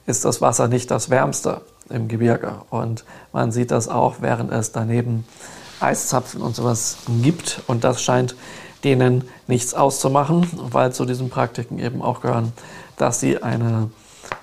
[0.07, 2.53] ist das Wasser nicht das wärmste im Gebirge.
[2.69, 5.25] Und man sieht das auch, während es daneben
[5.81, 7.61] Eiszapfen und sowas gibt.
[7.67, 8.35] Und das scheint
[8.83, 12.53] denen nichts auszumachen, weil zu diesen Praktiken eben auch gehören,
[12.97, 13.89] dass sie eine,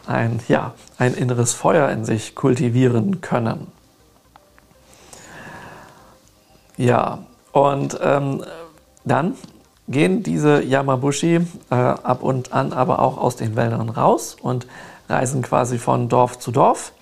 [0.06, 3.66] ein, ja, ein inneres Feuer in sich kultivieren können.
[6.76, 7.20] Ja,
[7.52, 8.44] und ähm,
[9.04, 9.34] dann
[9.88, 14.66] gehen diese Yamabushi äh, ab und an aber auch aus den Wäldern raus und
[15.08, 16.92] reisen quasi von Dorf zu Dorf,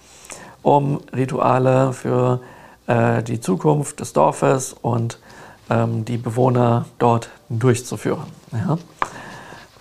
[0.63, 2.41] um Rituale für
[2.87, 5.19] äh, die Zukunft des Dorfes und
[5.71, 8.27] ähm, die Bewohner dort durchzuführen.
[8.53, 8.79] Ja?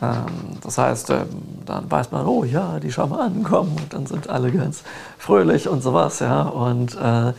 [0.01, 1.27] Ähm, das heißt, ähm,
[1.65, 4.83] dann weiß man, oh ja, die Schamanen kommen und dann sind alle ganz
[5.17, 6.19] fröhlich und sowas.
[6.19, 6.43] Ja?
[6.43, 7.33] Und äh,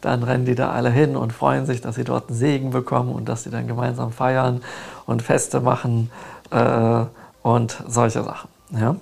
[0.00, 3.12] dann rennen die da alle hin und freuen sich, dass sie dort einen Segen bekommen
[3.12, 4.62] und dass sie dann gemeinsam feiern
[5.06, 6.10] und Feste machen
[6.50, 7.04] äh,
[7.42, 8.48] und solche Sachen.
[8.72, 8.96] Ja?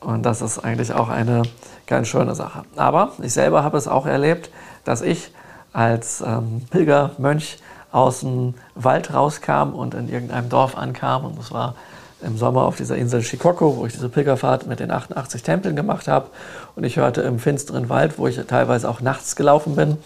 [0.00, 1.42] Und das ist eigentlich auch eine
[1.86, 2.62] ganz schöne Sache.
[2.76, 4.50] Aber ich selber habe es auch erlebt,
[4.84, 5.32] dass ich
[5.72, 7.58] als ähm, Pilgermönch
[7.90, 11.24] aus dem Wald rauskam und in irgendeinem Dorf ankam.
[11.24, 11.74] Und das war
[12.22, 16.08] im Sommer auf dieser Insel Shikoku, wo ich diese Pilgerfahrt mit den 88 Tempeln gemacht
[16.08, 16.28] habe.
[16.76, 19.98] Und ich hörte im finsteren Wald, wo ich teilweise auch nachts gelaufen bin,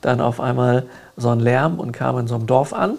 [0.00, 0.84] dann auf einmal
[1.16, 2.98] so einen Lärm und kam in so einem Dorf an.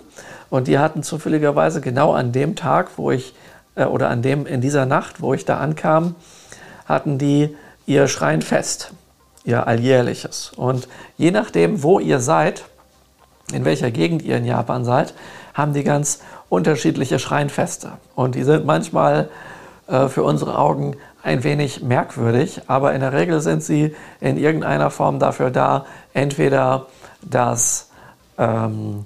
[0.50, 3.34] Und die hatten zufälligerweise genau an dem Tag, wo ich,
[3.76, 6.16] äh, oder an dem, in dieser Nacht, wo ich da ankam,
[6.86, 8.94] hatten die ihr Schreinfest,
[9.44, 10.52] ihr alljährliches.
[10.56, 12.66] Und je nachdem, wo ihr seid,
[13.52, 15.14] in welcher Gegend ihr in Japan seid,
[15.54, 16.20] haben die ganz
[16.50, 17.94] unterschiedliche Schreinfeste.
[18.16, 19.30] Und die sind manchmal
[19.88, 24.90] äh, für unsere Augen ein wenig merkwürdig, aber in der Regel sind sie in irgendeiner
[24.90, 26.88] Form dafür da, entweder
[27.22, 27.90] dass,
[28.38, 29.06] ähm,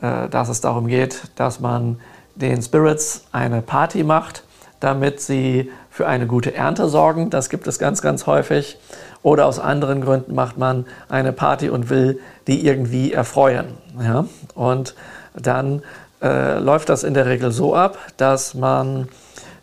[0.00, 2.00] äh, dass es darum geht, dass man
[2.34, 4.44] den Spirits eine Party macht,
[4.80, 7.28] damit sie für eine gute Ernte sorgen.
[7.28, 8.78] Das gibt es ganz, ganz häufig.
[9.22, 13.66] Oder aus anderen Gründen macht man eine Party und will die irgendwie erfreuen.
[14.02, 14.24] Ja?
[14.54, 14.94] Und
[15.34, 15.82] dann
[16.22, 19.08] äh, läuft das in der Regel so ab, dass man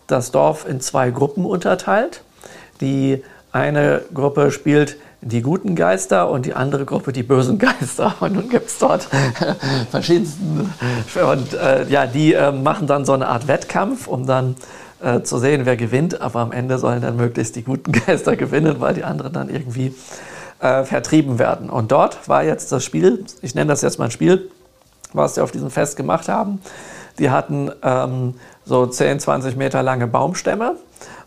[0.06, 2.22] das Dorf in zwei Gruppen unterteilt.
[2.80, 8.16] Die eine Gruppe spielt die guten Geister und die andere Gruppe die bösen Geister.
[8.22, 9.10] Und nun gibt es dort
[9.92, 10.74] verschiedensten.
[11.30, 14.56] Und äh, ja, die äh, machen dann so eine Art Wettkampf, um dann
[15.02, 16.22] äh, zu sehen, wer gewinnt.
[16.22, 19.94] Aber am Ende sollen dann möglichst die guten Geister gewinnen, weil die anderen dann irgendwie
[20.60, 21.70] äh, vertrieben werden.
[21.70, 24.50] Und dort war jetzt das Spiel, ich nenne das jetzt mal ein Spiel,
[25.14, 26.62] was sie auf diesem Fest gemacht haben.
[27.18, 28.36] Die hatten ähm,
[28.66, 30.76] so 10, 20 Meter lange Baumstämme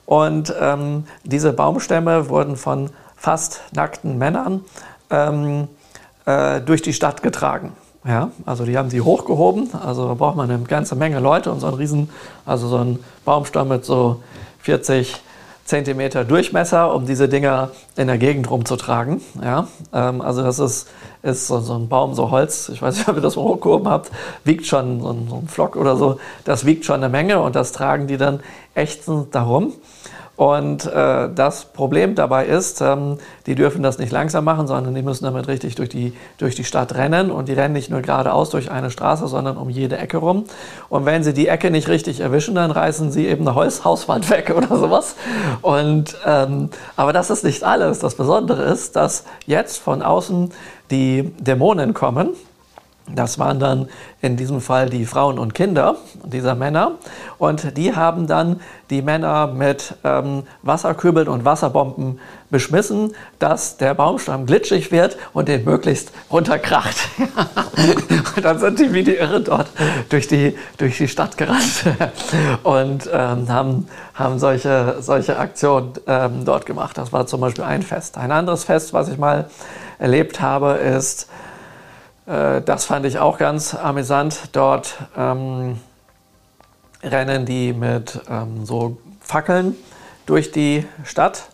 [0.07, 4.65] und ähm, diese Baumstämme wurden von fast nackten Männern
[5.11, 5.69] ähm,
[6.25, 7.73] äh, durch die Stadt getragen.
[8.05, 11.61] Ja, also die haben sie hochgehoben, also da braucht man eine ganze Menge Leute und
[11.61, 12.11] so ein Riesen,
[12.45, 14.21] also so ein Baumstamm mit so
[14.59, 15.23] 40
[15.65, 19.21] Zentimeter Durchmesser, um diese Dinger in der Gegend rumzutragen.
[19.41, 20.89] Ja, ähm, also das ist,
[21.23, 23.89] ist so, so, ein Baum, so Holz, ich weiß nicht, ob ihr das mal hochgehoben
[23.89, 24.11] habt,
[24.43, 27.55] wiegt schon so ein, so ein Flock oder so, das wiegt schon eine Menge und
[27.55, 28.41] das tragen die dann
[28.75, 29.73] ächzend darum.
[30.43, 35.03] Und äh, das Problem dabei ist, ähm, die dürfen das nicht langsam machen, sondern die
[35.03, 37.31] müssen damit richtig durch die, durch die Stadt rennen.
[37.31, 40.47] Und die rennen nicht nur geradeaus durch eine Straße, sondern um jede Ecke rum.
[40.89, 44.31] Und wenn sie die Ecke nicht richtig erwischen, dann reißen sie eben eine Haus Hauswand
[44.31, 45.15] weg oder sowas.
[45.61, 48.01] Und, ähm, aber das ist nicht alles.
[48.01, 50.51] Das Besondere ist, dass jetzt von außen
[50.91, 52.31] die Dämonen kommen
[53.11, 53.89] das waren dann
[54.21, 56.93] in diesem Fall die Frauen und Kinder dieser Männer.
[57.37, 58.61] Und die haben dann
[58.91, 65.65] die Männer mit ähm, Wasserkübeln und Wasserbomben beschmissen, dass der Baumstamm glitschig wird und den
[65.65, 66.97] möglichst runterkracht.
[68.37, 69.69] und dann sind die wie die Irre dort
[70.09, 71.85] durch die, durch die Stadt gerannt
[72.63, 76.97] und ähm, haben, haben solche, solche Aktionen ähm, dort gemacht.
[76.97, 78.17] Das war zum Beispiel ein Fest.
[78.17, 79.51] Ein anderes Fest, was ich mal
[79.99, 81.29] erlebt habe, ist,
[82.25, 84.51] das fand ich auch ganz amüsant.
[84.53, 85.79] Dort ähm,
[87.03, 89.75] rennen die mit ähm, so Fackeln
[90.27, 91.49] durch die Stadt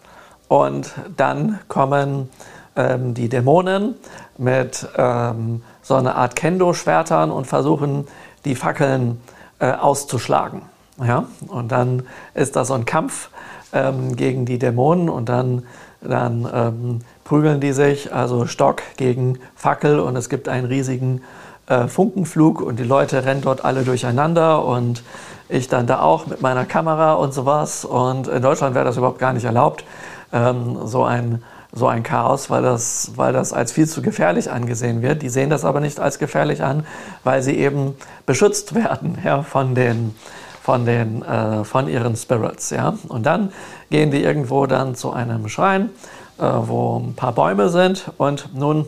[0.49, 2.29] und dann kommen
[2.77, 3.95] ähm, die Dämonen
[4.37, 8.07] mit ähm, so einer Art Kendo-Schwertern und versuchen,
[8.45, 9.21] die Fackeln
[9.59, 10.63] äh, auszuschlagen.
[11.03, 11.27] Ja?
[11.49, 12.05] Und dann
[12.35, 13.31] ist da so ein Kampf
[13.73, 15.67] ähm, gegen die Dämonen und dann,
[16.01, 21.21] dann ähm, prügeln die sich, also Stock gegen Fackel und es gibt einen riesigen
[21.67, 25.03] äh, Funkenflug und die Leute rennen dort alle durcheinander und
[25.51, 27.85] ich dann da auch mit meiner Kamera und sowas.
[27.85, 29.85] Und in Deutschland wäre das überhaupt gar nicht erlaubt,
[30.33, 35.03] ähm, so, ein, so ein Chaos, weil das, weil das als viel zu gefährlich angesehen
[35.03, 35.21] wird.
[35.21, 36.87] Die sehen das aber nicht als gefährlich an,
[37.25, 40.15] weil sie eben beschützt werden ja, von, den,
[40.63, 42.71] von, den, äh, von ihren Spirits.
[42.71, 42.97] Ja.
[43.09, 43.53] Und dann
[43.91, 45.91] gehen die irgendwo dann zu einem Schrein,
[46.39, 48.87] wo ein paar Bäume sind und nun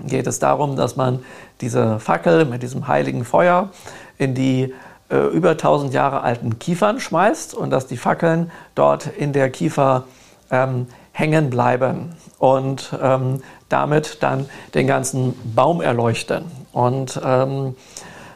[0.00, 1.20] geht es darum, dass man
[1.60, 3.70] diese Fackel mit diesem heiligen Feuer
[4.16, 4.74] in die
[5.10, 10.04] äh, über 1000 Jahre alten Kiefern schmeißt und dass die Fackeln dort in der Kiefer
[10.50, 16.44] ähm, hängen bleiben und ähm, damit dann den ganzen Baum erleuchten.
[16.72, 17.74] Und ähm,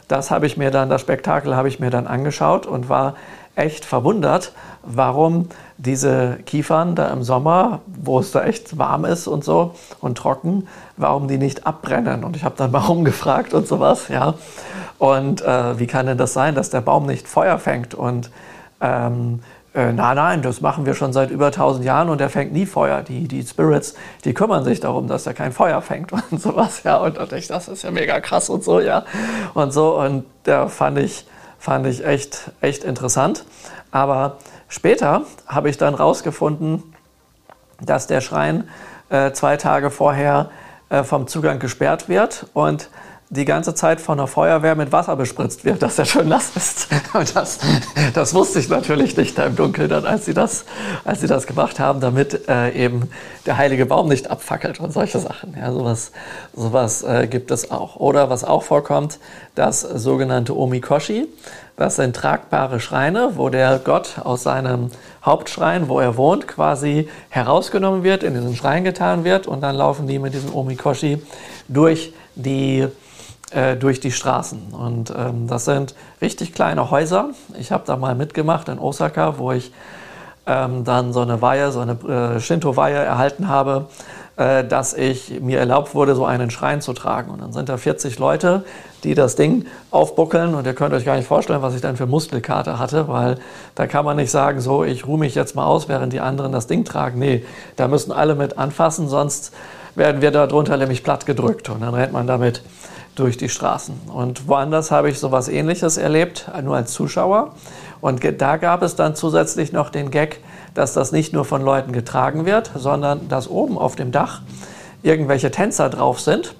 [0.07, 3.15] das habe ich mir dann, das Spektakel habe ich mir dann angeschaut und war
[3.55, 4.51] echt verwundert,
[4.83, 10.17] warum diese Kiefern da im Sommer, wo es da echt warm ist und so und
[10.17, 12.23] trocken, warum die nicht abbrennen.
[12.23, 14.35] Und ich habe dann mal rumgefragt und sowas, ja.
[14.97, 17.93] Und äh, wie kann denn das sein, dass der Baum nicht Feuer fängt?
[17.93, 18.31] Und
[18.81, 19.41] ähm,
[19.73, 22.65] äh, nein, nein, das machen wir schon seit über 1000 Jahren und der fängt nie
[22.65, 23.01] Feuer.
[23.01, 26.97] Die, die Spirits, die kümmern sich darum, dass er kein Feuer fängt und sowas, ja.
[26.97, 29.03] Und da dachte ich, das ist ja mega krass und so, ja.
[29.53, 31.25] Und so, und da fand ich,
[31.63, 33.45] fand ich echt, echt interessant.
[33.89, 36.83] Aber später habe ich dann rausgefunden,
[37.79, 38.67] dass der Schrein
[39.09, 40.51] äh, zwei Tage vorher
[40.89, 42.89] äh, vom Zugang gesperrt wird und
[43.33, 46.87] die ganze Zeit von der Feuerwehr mit Wasser bespritzt wird, dass er schön nass ist.
[47.13, 47.59] Und das,
[48.13, 50.65] das wusste ich natürlich nicht da im Dunkeln, dann, als, sie das,
[51.03, 53.09] als sie das gemacht haben, damit äh, eben
[53.45, 55.55] der heilige Baum nicht abfackelt und solche Sachen.
[55.59, 56.11] Ja, sowas
[56.55, 57.95] sowas äh, gibt es auch.
[57.95, 59.19] Oder was auch vorkommt,
[59.55, 61.27] das sogenannte Omikoshi.
[61.75, 64.91] Das sind tragbare Schreine, wo der Gott aus seinem
[65.25, 70.05] Hauptschrein, wo er wohnt, quasi herausgenommen wird, in diesen Schrein getan wird und dann laufen
[70.05, 71.19] die mit diesem Omikoshi
[71.67, 72.87] durch die
[73.53, 74.73] äh, durch die Straßen.
[74.73, 77.29] Und ähm, das sind richtig kleine Häuser.
[77.59, 79.71] Ich habe da mal mitgemacht in Osaka, wo ich
[80.45, 83.87] ähm, dann so eine Weihe, so eine äh, Shinto-Weihe erhalten habe,
[84.35, 87.31] äh, dass ich mir erlaubt wurde, so einen Schrein zu tragen.
[87.31, 88.63] Und dann sind da 40 Leute,
[89.03, 90.55] die das Ding aufbuckeln.
[90.55, 93.37] Und ihr könnt euch gar nicht vorstellen, was ich dann für Muskelkater hatte, weil
[93.75, 96.51] da kann man nicht sagen, so, ich ruhe mich jetzt mal aus, während die anderen
[96.51, 97.19] das Ding tragen.
[97.19, 99.53] Nee, da müssen alle mit anfassen, sonst
[99.95, 101.69] werden wir darunter nämlich platt gedrückt.
[101.69, 102.63] Und dann rennt man damit
[103.15, 103.93] durch die Straßen.
[104.13, 107.53] Und woanders habe ich sowas ähnliches erlebt, nur als Zuschauer.
[108.01, 110.39] Und da gab es dann zusätzlich noch den Gag,
[110.73, 114.41] dass das nicht nur von Leuten getragen wird, sondern dass oben auf dem Dach
[115.03, 116.55] irgendwelche Tänzer drauf sind.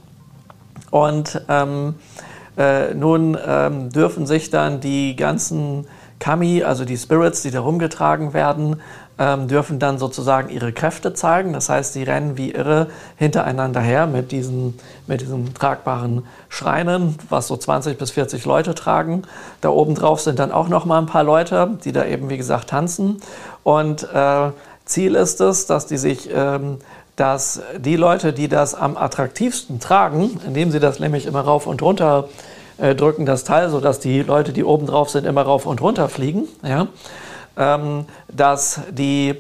[0.92, 1.96] Und ähm,
[2.58, 5.88] äh, nun ähm, dürfen sich dann die ganzen
[6.19, 8.82] Kami, also die Spirits, die da rumgetragen werden,
[9.19, 11.54] ähm, dürfen dann sozusagen ihre Kräfte zeigen.
[11.54, 17.47] Das heißt, sie rennen wie irre hintereinander her mit diesen, mit diesen tragbaren Schreinen, was
[17.47, 19.23] so 20 bis 40 Leute tragen.
[19.62, 22.38] Da oben drauf sind dann auch noch mal ein paar Leute, die da eben, wie
[22.38, 23.21] gesagt, tanzen.
[23.63, 24.52] Und äh,
[24.86, 26.80] Ziel ist es, dass die sich ähm,
[27.15, 31.82] dass die Leute, die das am attraktivsten tragen, indem sie das nämlich immer rauf und
[31.84, 35.81] runter äh, drücken, das Teil, sodass die Leute, die oben drauf sind, immer rauf und
[35.81, 36.88] runter fliegen, ja,
[37.57, 39.36] ähm, dass, die,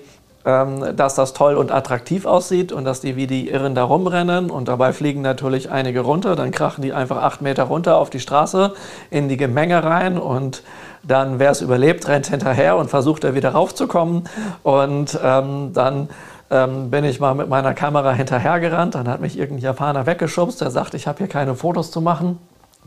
[0.45, 4.49] ähm, dass das toll und attraktiv aussieht und dass die wie die Irren da rumrennen
[4.49, 8.19] und dabei fliegen natürlich einige runter, dann krachen die einfach acht Meter runter auf die
[8.19, 8.73] Straße
[9.09, 10.63] in die Gemenge rein und
[11.01, 14.23] dann, wer es überlebt, rennt hinterher und versucht da wieder raufzukommen
[14.63, 16.09] und ähm, dann
[16.49, 20.71] ähm, bin ich mal mit meiner Kamera hinterhergerannt, dann hat mich irgendein Japaner weggeschubst, der
[20.71, 22.37] sagt, ich habe hier keine Fotos zu machen.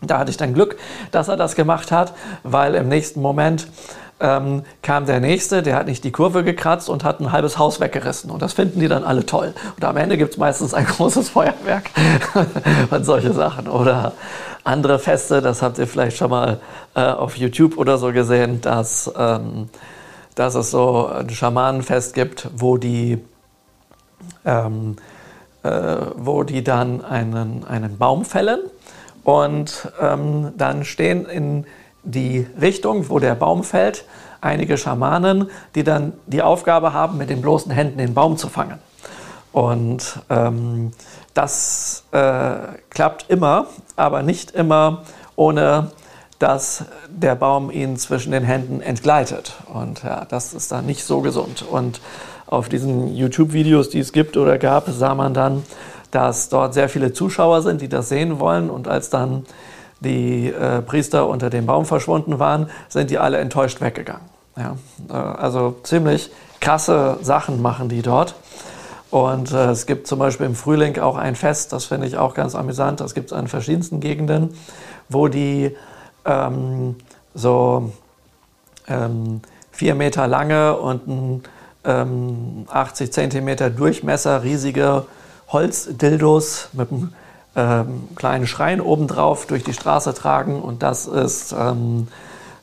[0.02, 0.76] Da hatte ich dann Glück,
[1.10, 3.68] dass er das gemacht hat, weil im nächsten Moment
[4.18, 7.80] ähm, kam der nächste, der hat nicht die Kurve gekratzt und hat ein halbes Haus
[7.80, 8.30] weggerissen.
[8.30, 9.54] Und das finden die dann alle toll.
[9.76, 11.90] Und am Ende gibt es meistens ein großes Feuerwerk
[12.90, 13.68] und solche Sachen.
[13.68, 14.12] Oder
[14.64, 16.60] andere Feste, das habt ihr vielleicht schon mal
[16.94, 19.68] äh, auf YouTube oder so gesehen, dass, ähm,
[20.34, 23.22] dass es so ein Schamanenfest gibt, wo die,
[24.44, 24.96] ähm,
[25.62, 28.60] äh, wo die dann einen, einen Baum fällen
[29.26, 31.66] und ähm, dann stehen in
[32.04, 34.04] die Richtung, wo der Baum fällt,
[34.40, 38.78] einige Schamanen, die dann die Aufgabe haben, mit den bloßen Händen den Baum zu fangen.
[39.50, 40.92] Und ähm,
[41.34, 42.54] das äh,
[42.88, 43.66] klappt immer,
[43.96, 45.02] aber nicht immer
[45.34, 45.90] ohne
[46.38, 49.54] dass der Baum ihnen zwischen den Händen entgleitet.
[49.72, 51.64] Und ja, das ist dann nicht so gesund.
[51.68, 52.00] Und
[52.46, 55.64] auf diesen YouTube-Videos, die es gibt oder gab, sah man dann,
[56.10, 58.70] dass dort sehr viele Zuschauer sind, die das sehen wollen.
[58.70, 59.44] Und als dann
[60.00, 64.24] die äh, Priester unter dem Baum verschwunden waren, sind die alle enttäuscht weggegangen.
[64.56, 64.76] Ja,
[65.08, 66.30] äh, also ziemlich
[66.60, 68.34] krasse Sachen machen die dort.
[69.10, 72.34] Und äh, es gibt zum Beispiel im Frühling auch ein Fest, das finde ich auch
[72.34, 73.00] ganz amüsant.
[73.00, 74.54] Das gibt es an verschiedensten Gegenden,
[75.08, 75.76] wo die
[76.24, 76.96] ähm,
[77.34, 77.92] so
[78.88, 79.40] ähm,
[79.70, 81.42] vier Meter lange und ein
[81.84, 85.04] ähm, 80 Zentimeter Durchmesser riesige
[85.48, 87.12] Holzdildos mit einem
[87.56, 90.60] ähm, kleinen Schrein obendrauf durch die Straße tragen.
[90.60, 92.08] Und das ist, ähm,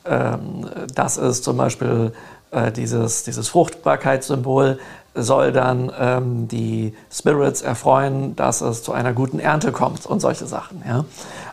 [0.04, 2.12] ähm, das ist zum Beispiel
[2.50, 4.78] äh, dieses, dieses Fruchtbarkeitssymbol,
[5.16, 10.46] soll dann ähm, die Spirits erfreuen, dass es zu einer guten Ernte kommt und solche
[10.46, 10.82] Sachen.
[10.86, 11.04] Ja?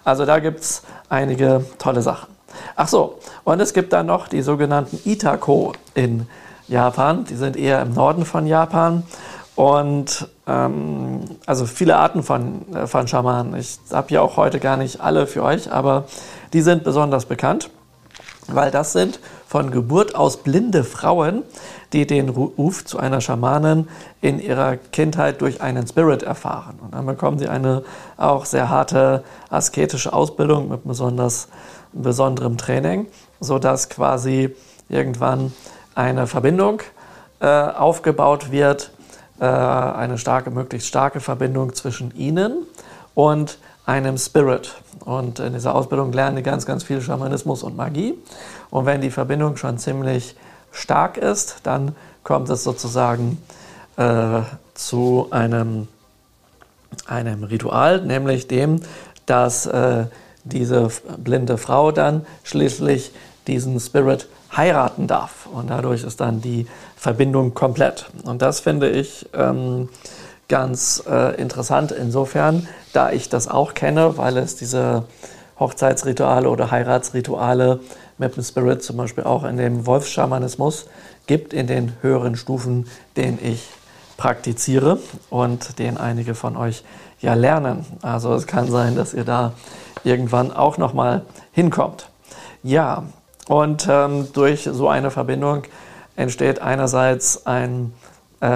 [0.04, 2.28] Also da gibt es einige tolle Sachen.
[2.76, 6.28] Ach so, und es gibt dann noch die sogenannten Itako in
[6.68, 7.26] Japan.
[7.26, 9.04] Die sind eher im Norden von Japan.
[9.56, 13.56] Und ähm, also viele Arten von, äh, von Schamanen.
[13.56, 16.06] Ich habe hier auch heute gar nicht alle für euch, aber
[16.54, 17.70] die sind besonders bekannt,
[18.48, 21.44] weil das sind von Geburt aus blinde Frauen,
[21.92, 23.90] die den Ruf zu einer Schamanin
[24.22, 26.80] in ihrer Kindheit durch einen Spirit erfahren.
[26.82, 27.84] Und dann bekommen sie eine
[28.16, 31.50] auch sehr harte asketische Ausbildung mit besonders
[31.92, 33.08] besonderem Training,
[33.42, 34.56] sodass quasi
[34.88, 35.54] irgendwann
[35.94, 36.82] eine Verbindung
[37.42, 38.92] äh, aufgebaut wird,
[39.46, 42.66] eine starke, möglichst starke Verbindung zwischen ihnen
[43.16, 44.76] und einem Spirit.
[45.00, 48.14] Und in dieser Ausbildung lernen die ganz, ganz viel Schamanismus und Magie.
[48.70, 50.36] Und wenn die Verbindung schon ziemlich
[50.72, 53.42] stark ist, dann kommt es sozusagen
[53.98, 54.42] äh,
[54.76, 55.88] zu einem,
[57.08, 58.82] einem Ritual, nämlich dem,
[59.26, 60.06] dass äh,
[60.44, 63.12] diese blinde Frau dann schließlich
[63.48, 65.48] diesen Spirit heiraten darf.
[65.52, 66.68] Und dadurch ist dann die
[67.02, 68.12] Verbindung komplett.
[68.26, 69.90] Und das finde ich ähm,
[70.48, 75.06] ganz äh, interessant insofern, da ich das auch kenne, weil es diese
[75.60, 77.80] Hochzeitsrituale oder Heiratsrituale
[78.20, 80.86] mit dem Spirit zum Beispiel auch in dem Wolfschamanismus
[81.26, 82.86] gibt, in den höheren Stufen,
[83.18, 83.68] den ich
[84.18, 85.00] praktiziere
[85.32, 86.84] und den einige von euch
[87.20, 87.84] ja lernen.
[88.04, 89.54] Also es kann sein, dass ihr da
[90.04, 92.10] irgendwann auch nochmal hinkommt.
[92.62, 93.06] Ja,
[93.48, 95.64] und ähm, durch so eine Verbindung
[96.16, 97.94] entsteht einerseits ein
[98.40, 98.48] äh,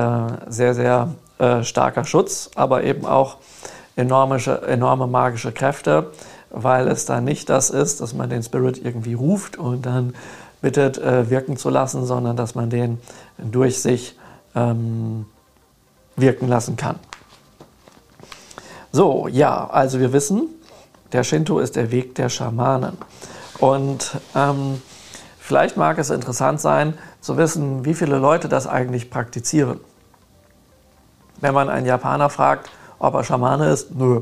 [0.48, 3.38] sehr, sehr äh, starker Schutz, aber eben auch
[3.96, 4.38] enorme,
[4.68, 6.12] enorme magische Kräfte,
[6.50, 10.14] weil es dann nicht das ist, dass man den Spirit irgendwie ruft und dann
[10.62, 13.00] bittet, äh, wirken zu lassen, sondern dass man den
[13.38, 14.18] durch sich
[14.56, 15.26] ähm,
[16.16, 16.98] wirken lassen kann.
[18.92, 20.48] So, ja, also wir wissen,
[21.12, 22.98] der Shinto ist der Weg der Schamanen.
[23.60, 24.82] Und ähm,
[25.38, 26.94] vielleicht mag es interessant sein
[27.26, 29.80] zu wissen, wie viele Leute das eigentlich praktizieren.
[31.42, 32.70] Wenn man einen Japaner fragt,
[33.00, 34.22] ob er Schamane ist, nö.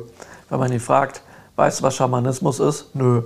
[0.50, 1.22] Wenn man ihn fragt,
[1.58, 2.96] weißt du, was Schamanismus ist?
[2.96, 3.24] Nö.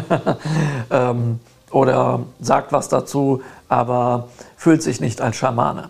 [0.90, 5.88] ähm, oder sagt was dazu, aber fühlt sich nicht als Schamane.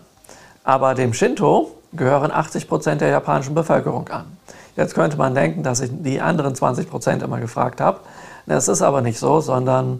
[0.63, 4.37] Aber dem Shinto gehören 80 Prozent der japanischen Bevölkerung an.
[4.77, 7.99] Jetzt könnte man denken, dass ich die anderen 20 Prozent immer gefragt habe.
[8.47, 9.99] Es ist aber nicht so, sondern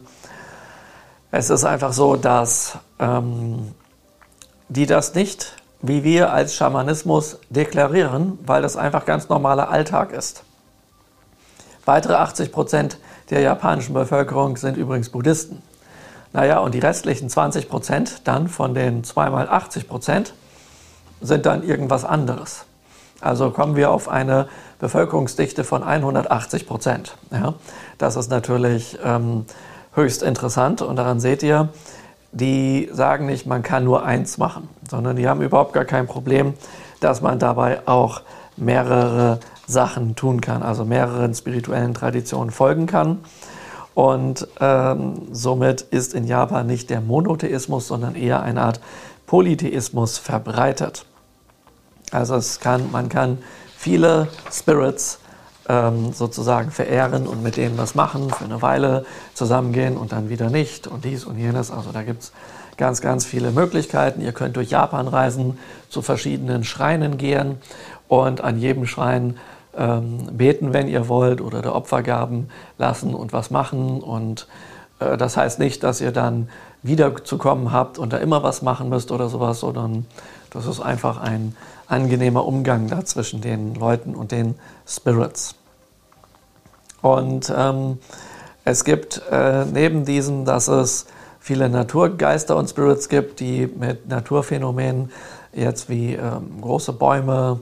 [1.31, 3.73] es ist einfach so, dass ähm,
[4.69, 5.55] die das nicht
[5.87, 10.43] wie wir als Schamanismus deklarieren, weil das einfach ganz normaler Alltag ist.
[11.85, 12.97] Weitere 80 Prozent
[13.29, 15.61] der japanischen Bevölkerung sind übrigens Buddhisten.
[16.33, 20.33] Naja, und die restlichen 20 Prozent dann von den zweimal 80 Prozent
[21.21, 22.65] sind dann irgendwas anderes.
[23.21, 24.47] Also kommen wir auf eine
[24.79, 27.15] Bevölkerungsdichte von 180 Prozent.
[27.31, 27.53] Ja,
[27.97, 29.45] das ist natürlich ähm,
[29.93, 31.69] höchst interessant und daran seht ihr,
[32.36, 36.53] die sagen nicht, man kann nur eins machen, sondern die haben überhaupt gar kein Problem,
[36.99, 38.21] dass man dabei auch
[38.57, 43.19] mehrere Sachen tun kann, also mehreren spirituellen Traditionen folgen kann.
[43.93, 48.81] Und ähm, somit ist in Japan nicht der Monotheismus, sondern eher eine Art
[49.25, 51.05] Polytheismus verbreitet.
[52.11, 53.38] Also es kann, man kann
[53.77, 55.19] viele Spirits
[55.68, 60.49] ähm, sozusagen verehren und mit denen was machen, für eine Weile zusammengehen und dann wieder
[60.49, 61.72] nicht und dies und jenes.
[61.72, 62.32] Also da gibt es
[62.78, 64.22] ganz, ganz viele Möglichkeiten.
[64.22, 65.57] Ihr könnt durch Japan reisen,
[65.89, 67.57] zu verschiedenen Schreinen gehen
[68.07, 69.38] und an jedem Schrein
[69.78, 74.01] ähm, beten, wenn ihr wollt, oder der Opfergaben lassen und was machen.
[74.01, 74.47] Und
[74.99, 76.49] das heißt nicht, dass ihr dann
[76.83, 80.05] wiederzukommen habt und da immer was machen müsst oder sowas, sondern
[80.51, 81.55] das ist einfach ein
[81.87, 84.55] angenehmer Umgang da zwischen den Leuten und den
[84.87, 85.55] Spirits.
[87.01, 87.99] Und ähm,
[88.63, 91.05] es gibt äh, neben diesem, dass es
[91.39, 95.11] viele Naturgeister und Spirits gibt, die mit Naturphänomenen
[95.53, 97.59] jetzt wie ähm, große Bäume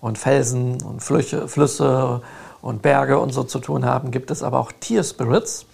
[0.00, 2.22] und Felsen und Flüche, Flüsse
[2.62, 5.66] und Berge und so zu tun haben, gibt es aber auch Tierspirits,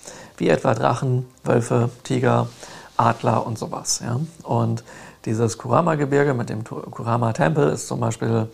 [0.42, 2.48] wie etwa Drachen, Wölfe, Tiger,
[2.96, 4.02] Adler und sowas.
[4.04, 4.18] Ja?
[4.42, 4.82] Und
[5.24, 8.48] dieses Kurama-Gebirge mit dem Kurama-Tempel ist zum Beispiel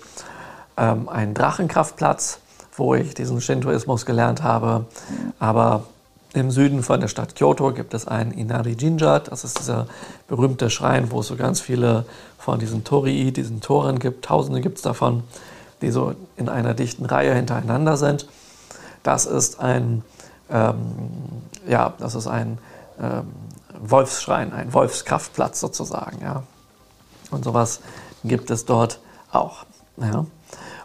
[0.77, 2.41] ähm, ein Drachenkraftplatz,
[2.77, 4.85] wo ich diesen Shintoismus gelernt habe.
[5.39, 5.85] Aber
[6.35, 9.87] im Süden von der Stadt Kyoto gibt es einen Inari Jinja, das ist dieser
[10.29, 12.05] berühmte Schrein, wo es so ganz viele
[12.37, 14.27] von diesen Torii, diesen Toren gibt.
[14.27, 15.23] Tausende gibt es davon,
[15.81, 18.29] die so in einer dichten Reihe hintereinander sind.
[19.03, 20.03] Das ist ein,
[20.51, 20.83] ähm,
[21.67, 22.59] ja, das ist ein
[23.01, 23.33] ähm,
[23.81, 26.21] Wolfsschrein, ein Wolfskraftplatz sozusagen.
[26.23, 26.43] Ja.
[27.31, 27.81] Und sowas
[28.25, 29.65] gibt es dort auch.
[29.99, 30.27] Ja.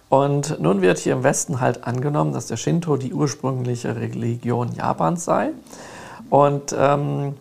[0.10, 5.26] Und nun wird hier im Westen halt angenommen, dass der Shinto die ursprüngliche Religion Japans
[5.26, 5.52] sei.
[6.30, 7.36] Und ähm,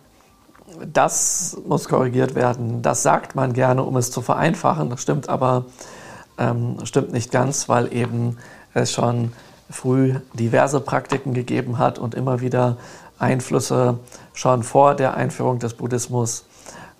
[0.91, 2.81] das muss korrigiert werden.
[2.81, 4.89] Das sagt man gerne, um es zu vereinfachen.
[4.89, 5.65] Das stimmt aber
[6.37, 8.37] ähm, stimmt nicht ganz, weil eben
[8.73, 9.33] es schon
[9.73, 12.77] früh diverse Praktiken gegeben hat und immer wieder
[13.19, 13.99] Einflüsse
[14.33, 16.45] schon vor der Einführung des Buddhismus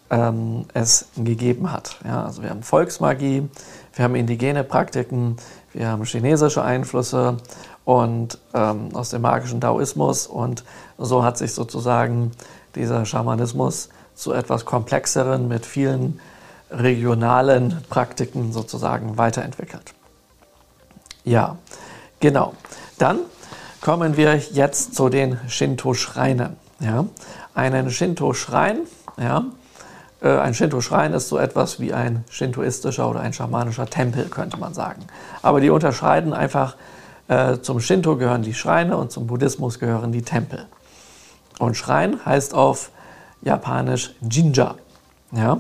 [0.10, 1.98] ähm, es gegeben hat.
[2.06, 3.50] Ja, also wir haben Volksmagie,
[3.94, 5.38] wir haben indigene Praktiken,
[5.74, 7.38] wir haben chinesische Einflüsse
[7.86, 10.64] und ähm, aus dem magischen Daoismus und
[10.98, 12.32] so hat sich sozusagen
[12.76, 16.20] dieser Schamanismus zu etwas komplexeren mit vielen
[16.72, 19.94] regionalen Praktiken sozusagen weiterentwickelt.
[21.24, 21.58] Ja,
[22.24, 22.54] genau.
[22.98, 23.20] Dann
[23.82, 26.56] kommen wir jetzt zu den Shinto-Schreinen.
[26.80, 27.06] Ja,
[27.54, 28.80] einen Shinto-Schrein,
[29.18, 29.44] ja,
[30.22, 34.74] äh, ein Shinto-Schrein ist so etwas wie ein shintoistischer oder ein schamanischer Tempel, könnte man
[34.74, 35.06] sagen.
[35.42, 36.78] Aber die unterscheiden einfach,
[37.28, 40.66] äh, zum Shinto gehören die Schreine und zum Buddhismus gehören die Tempel.
[41.60, 42.90] Und Schrein heißt auf
[43.42, 44.76] Japanisch Jinja.
[45.34, 45.60] Ja?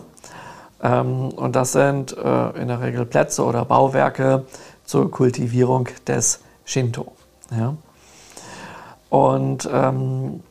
[0.81, 4.45] Ähm, und das sind äh, in der Regel Plätze oder Bauwerke
[4.85, 7.13] zur Kultivierung des Shinto.
[7.51, 7.75] Ja?
[9.09, 10.41] Und ähm,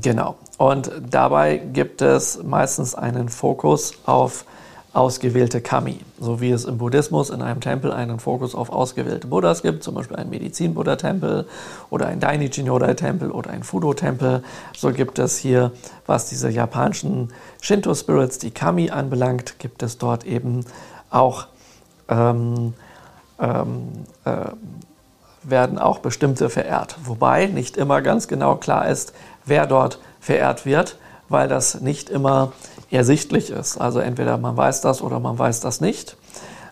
[0.00, 0.36] Genau.
[0.58, 4.44] Und dabei gibt es meistens einen Fokus auf
[4.92, 9.60] ausgewählte Kami, so wie es im Buddhismus in einem Tempel einen Fokus auf ausgewählte Buddhas
[9.60, 11.46] gibt, zum Beispiel ein Medizin-Buddha-Tempel
[11.90, 14.42] oder ein Dainichi-Noda-Tempel oder ein Fudo-Tempel.
[14.74, 15.72] So gibt es hier,
[16.06, 17.28] was diese japanischen
[17.60, 20.64] Shinto-Spirits, die Kami anbelangt, gibt es dort eben
[21.10, 21.46] auch
[22.08, 22.72] ähm,
[23.40, 24.50] ähm, äh,
[25.42, 26.96] werden auch bestimmte verehrt.
[27.04, 29.12] Wobei nicht immer ganz genau klar ist,
[29.44, 30.96] wer dort verehrt wird,
[31.28, 32.52] weil das nicht immer
[32.90, 33.78] ersichtlich ist.
[33.78, 36.16] Also entweder man weiß das oder man weiß das nicht.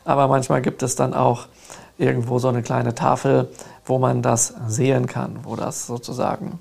[0.04, 1.46] Aber manchmal gibt es dann auch
[1.98, 3.48] irgendwo so eine kleine Tafel,
[3.86, 6.58] wo man das sehen kann, wo das sozusagen,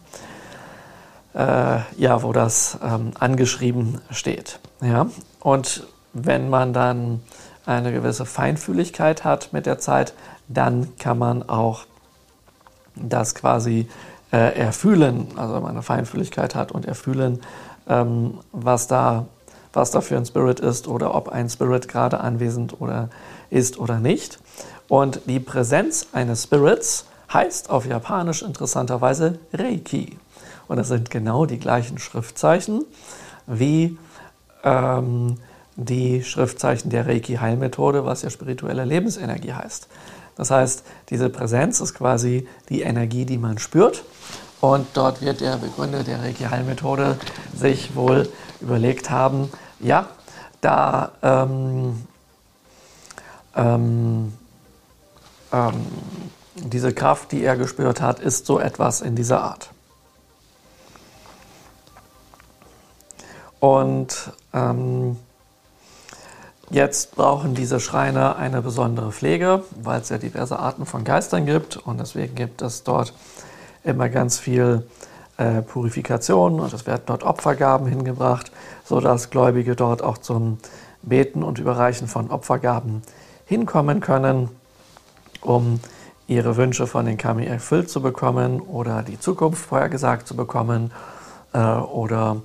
[1.33, 4.59] äh, ja, wo das ähm, angeschrieben steht.
[4.81, 5.07] Ja?
[5.39, 7.21] Und wenn man dann
[7.65, 10.13] eine gewisse Feinfühligkeit hat mit der Zeit,
[10.47, 11.85] dann kann man auch
[12.95, 13.87] das quasi
[14.31, 17.41] äh, erfühlen, also wenn man eine Feinfühligkeit hat und erfühlen,
[17.87, 19.25] ähm, was, da,
[19.71, 23.09] was da für ein Spirit ist oder ob ein Spirit gerade anwesend oder
[23.49, 24.39] ist oder nicht.
[24.87, 30.17] Und die Präsenz eines Spirits heißt auf Japanisch interessanterweise Reiki.
[30.67, 32.85] Und das sind genau die gleichen Schriftzeichen
[33.47, 33.97] wie
[34.63, 35.37] ähm,
[35.75, 39.87] die Schriftzeichen der Reiki-Heilmethode, was ja spirituelle Lebensenergie heißt.
[40.35, 44.03] Das heißt, diese Präsenz ist quasi die Energie, die man spürt.
[44.61, 47.17] Und dort wird der Begründer der Reiki-Heilmethode
[47.55, 48.29] sich wohl
[48.61, 50.07] überlegt haben, ja,
[50.61, 52.07] da ähm,
[53.55, 54.33] ähm,
[55.51, 55.73] ähm,
[56.55, 59.69] diese Kraft, die er gespürt hat, ist so etwas in dieser Art.
[63.59, 65.17] Und ähm,
[66.73, 71.77] Jetzt brauchen diese Schreine eine besondere Pflege, weil es ja diverse Arten von Geistern gibt
[71.77, 73.13] und deswegen gibt es dort
[73.83, 74.87] immer ganz viel
[75.37, 78.51] äh, Purifikation und es werden dort Opfergaben hingebracht,
[78.85, 80.57] sodass Gläubige dort auch zum
[81.03, 83.03] Beten und Überreichen von Opfergaben
[83.45, 84.49] hinkommen können,
[85.41, 85.79] um
[86.25, 90.89] ihre Wünsche von den Kami erfüllt zu bekommen oder die Zukunft vorhergesagt zu bekommen
[91.53, 92.37] äh, oder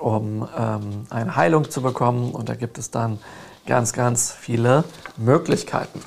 [0.00, 2.32] um ähm, eine Heilung zu bekommen.
[2.32, 3.20] Und da gibt es dann
[3.68, 4.82] ganz, ganz viele
[5.18, 6.00] Möglichkeiten.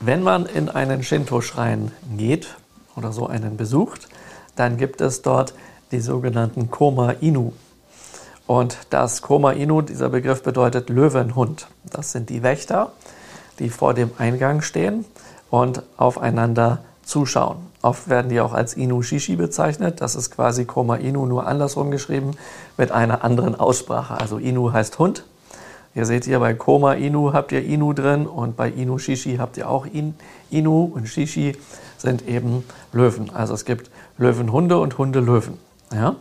[0.00, 2.56] Wenn man in einen Shinto-Schrein geht
[2.96, 4.08] oder so einen besucht,
[4.56, 5.54] dann gibt es dort
[5.92, 7.52] die sogenannten Koma Inu.
[8.46, 11.68] Und das Koma Inu, dieser Begriff bedeutet Löwenhund.
[11.84, 12.92] Das sind die Wächter,
[13.58, 15.04] die vor dem Eingang stehen
[15.50, 17.73] und aufeinander zuschauen.
[17.84, 20.00] Oft werden die auch als Inu Shishi bezeichnet.
[20.00, 22.30] Das ist quasi Koma Inu nur andersrum geschrieben
[22.78, 24.18] mit einer anderen Aussprache.
[24.18, 25.24] Also Inu heißt Hund
[25.94, 29.58] Ihr seht hier bei Koma Inu habt ihr Inu drin und bei Inu Shishi habt
[29.58, 30.14] ihr auch In,
[30.50, 31.56] Inu und Shishi
[31.98, 33.30] sind eben Löwen.
[33.32, 35.58] Also es gibt Löwenhunde und Hundelöwen.
[35.92, 36.16] Ja?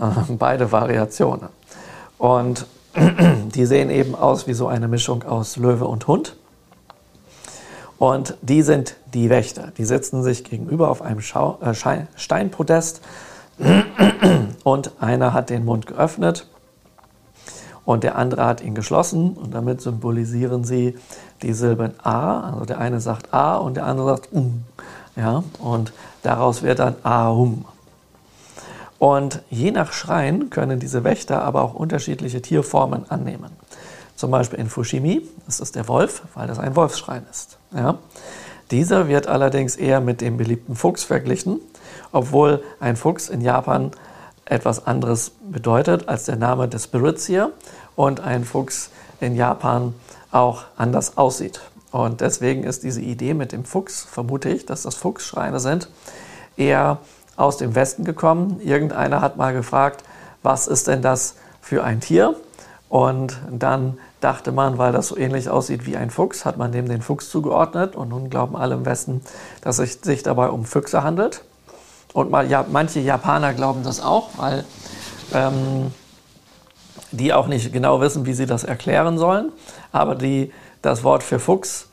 [0.00, 1.48] Äh, beide Variationen.
[2.18, 2.66] Und
[3.54, 6.36] die sehen eben aus wie so eine Mischung aus Löwe und Hund.
[8.00, 9.72] Und die sind die Wächter.
[9.76, 11.74] Die sitzen sich gegenüber auf einem Schau äh,
[12.16, 13.02] Steinpodest
[14.64, 16.46] und einer hat den Mund geöffnet
[17.84, 20.96] und der andere hat ihn geschlossen und damit symbolisieren sie
[21.42, 22.52] die Silben A.
[22.52, 24.64] Also der eine sagt A und der andere sagt Um.
[25.14, 25.92] Ja, und
[26.22, 27.66] daraus wird dann Ahum.
[28.98, 33.50] Und je nach Schrein können diese Wächter aber auch unterschiedliche Tierformen annehmen.
[34.16, 37.59] Zum Beispiel in Fushimi, das ist der Wolf, weil das ein Wolfsschrein ist.
[37.74, 37.98] Ja.
[38.70, 41.60] Dieser wird allerdings eher mit dem beliebten Fuchs verglichen,
[42.12, 43.90] obwohl ein Fuchs in Japan
[44.44, 47.52] etwas anderes bedeutet als der Name des Spirits hier
[47.96, 48.90] und ein Fuchs
[49.20, 49.94] in Japan
[50.30, 51.60] auch anders aussieht.
[51.90, 55.88] Und deswegen ist diese Idee mit dem Fuchs, vermute ich, dass das Fuchsschreine sind,
[56.56, 56.98] eher
[57.36, 58.60] aus dem Westen gekommen.
[58.60, 60.04] Irgendeiner hat mal gefragt,
[60.42, 62.36] was ist denn das für ein Tier?
[62.90, 66.88] Und dann dachte man, weil das so ähnlich aussieht wie ein Fuchs, hat man dem
[66.88, 67.94] den Fuchs zugeordnet.
[67.94, 69.22] Und nun glauben alle im Westen,
[69.62, 71.44] dass es sich dabei um Füchse handelt.
[72.12, 74.64] Und mal, ja, manche Japaner glauben das auch, weil
[75.32, 75.92] ähm,
[77.12, 79.52] die auch nicht genau wissen, wie sie das erklären sollen.
[79.92, 81.88] Aber die, das Wort für Fuchs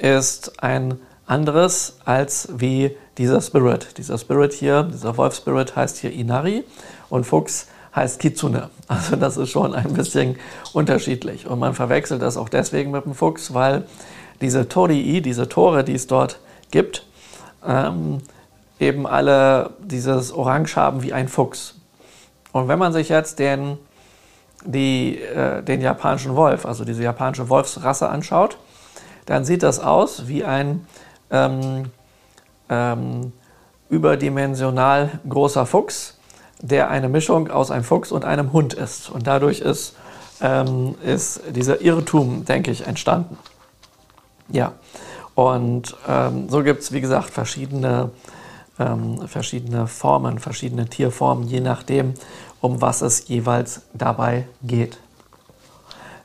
[0.00, 3.98] ist ein anderes als wie dieser Spirit.
[3.98, 6.64] Dieser Spirit hier, dieser Wolf-Spirit heißt hier Inari
[7.10, 8.70] und Fuchs heißt Kitsune.
[8.88, 10.36] Also das ist schon ein bisschen
[10.72, 11.46] unterschiedlich.
[11.46, 13.84] Und man verwechselt das auch deswegen mit dem Fuchs, weil
[14.40, 17.04] diese Torii, diese Tore, die es dort gibt,
[17.66, 18.18] ähm,
[18.80, 21.76] eben alle dieses Orange haben wie ein Fuchs.
[22.52, 23.78] Und wenn man sich jetzt den,
[24.64, 28.56] die, äh, den japanischen Wolf, also diese japanische Wolfsrasse anschaut,
[29.26, 30.86] dann sieht das aus wie ein
[31.30, 31.90] ähm,
[32.68, 33.32] ähm,
[33.88, 36.19] überdimensional großer Fuchs,
[36.60, 39.10] der eine Mischung aus einem Fuchs und einem Hund ist.
[39.10, 39.94] Und dadurch ist,
[40.40, 43.38] ähm, ist dieser Irrtum, denke ich, entstanden.
[44.48, 44.72] Ja,
[45.34, 48.10] und ähm, so gibt es, wie gesagt, verschiedene
[48.80, 52.14] ähm, verschiedene Formen, verschiedene Tierformen, je nachdem,
[52.60, 54.98] um was es jeweils dabei geht.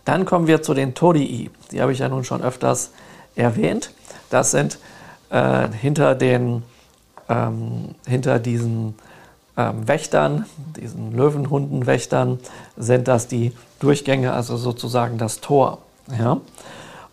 [0.05, 1.49] Dann kommen wir zu den Torii.
[1.71, 2.91] Die habe ich ja nun schon öfters
[3.35, 3.91] erwähnt.
[4.29, 4.79] Das sind
[5.29, 6.63] äh, hinter, den,
[7.27, 8.95] ähm, hinter diesen
[9.57, 10.45] ähm, Wächtern,
[10.75, 12.39] diesen Löwenhundenwächtern,
[12.77, 15.79] sind das die Durchgänge, also sozusagen das Tor.
[16.17, 16.37] Ja?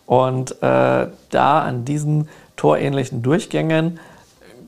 [0.05, 3.99] Und äh, da an diesen torähnlichen Durchgängen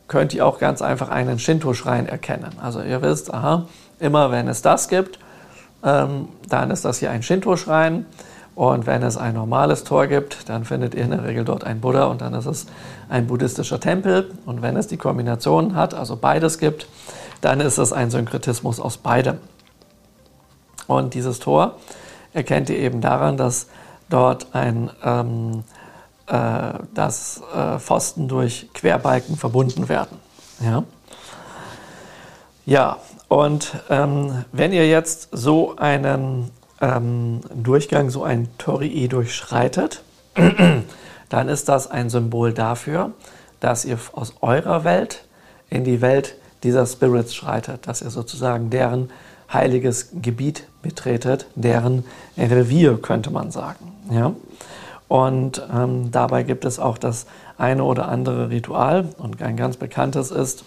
[0.07, 2.51] könnt ihr auch ganz einfach einen Shinto-Schrein erkennen.
[2.61, 3.65] Also ihr wisst, aha,
[3.99, 5.19] immer wenn es das gibt,
[5.83, 8.05] ähm, dann ist das hier ein Shinto-Schrein.
[8.55, 11.81] Und wenn es ein normales Tor gibt, dann findet ihr in der Regel dort einen
[11.81, 12.67] Buddha und dann ist es
[13.09, 14.31] ein buddhistischer Tempel.
[14.45, 16.87] Und wenn es die Kombination hat, also beides gibt,
[17.41, 19.37] dann ist es ein Synkretismus aus beidem.
[20.87, 21.77] Und dieses Tor
[22.33, 23.67] erkennt ihr eben daran, dass
[24.09, 25.63] dort ein ähm,
[26.27, 30.17] äh, dass äh, Pfosten durch Querbalken verbunden werden.
[30.59, 30.83] Ja,
[32.65, 36.49] ja und ähm, wenn ihr jetzt so einen
[36.81, 40.01] ähm, Durchgang, so ein Torii durchschreitet,
[41.29, 43.11] dann ist das ein Symbol dafür,
[43.59, 45.25] dass ihr aus eurer Welt
[45.69, 46.35] in die Welt
[46.65, 49.11] dieser Spirits schreitet, dass ihr sozusagen deren
[49.53, 52.03] heiliges Gebiet betretet, deren
[52.37, 53.93] Revier, könnte man sagen.
[54.09, 54.33] Ja?
[55.07, 59.07] Und ähm, dabei gibt es auch das eine oder andere Ritual.
[59.19, 60.65] Und ein ganz bekanntes ist,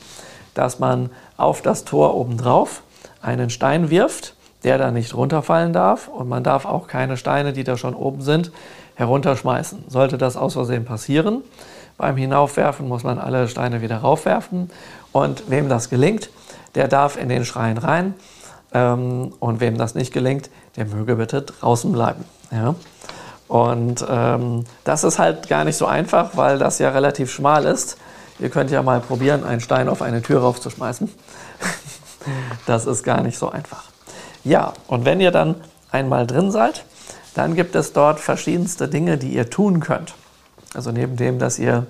[0.55, 2.82] dass man auf das Tor obendrauf
[3.20, 6.07] einen Stein wirft, der da nicht runterfallen darf.
[6.07, 8.53] Und man darf auch keine Steine, die da schon oben sind,
[8.94, 9.84] herunterschmeißen.
[9.88, 11.42] Sollte das aus Versehen passieren,
[11.99, 14.70] beim Hinaufwerfen muss man alle Steine wieder raufwerfen.
[15.12, 16.30] Und wem das gelingt,
[16.74, 18.14] der darf in den Schrein rein.
[18.72, 22.24] Ähm, und wem das nicht gelingt, der möge bitte draußen bleiben.
[22.50, 22.74] Ja?
[23.48, 27.96] Und ähm, das ist halt gar nicht so einfach, weil das ja relativ schmal ist.
[28.38, 31.11] Ihr könnt ja mal probieren, einen Stein auf eine Tür raufzuschmeißen.
[32.66, 33.84] das ist gar nicht so einfach.
[34.44, 35.56] Ja, und wenn ihr dann
[35.90, 36.84] einmal drin seid,
[37.34, 40.14] dann gibt es dort verschiedenste Dinge, die ihr tun könnt.
[40.74, 41.86] Also neben dem, dass ihr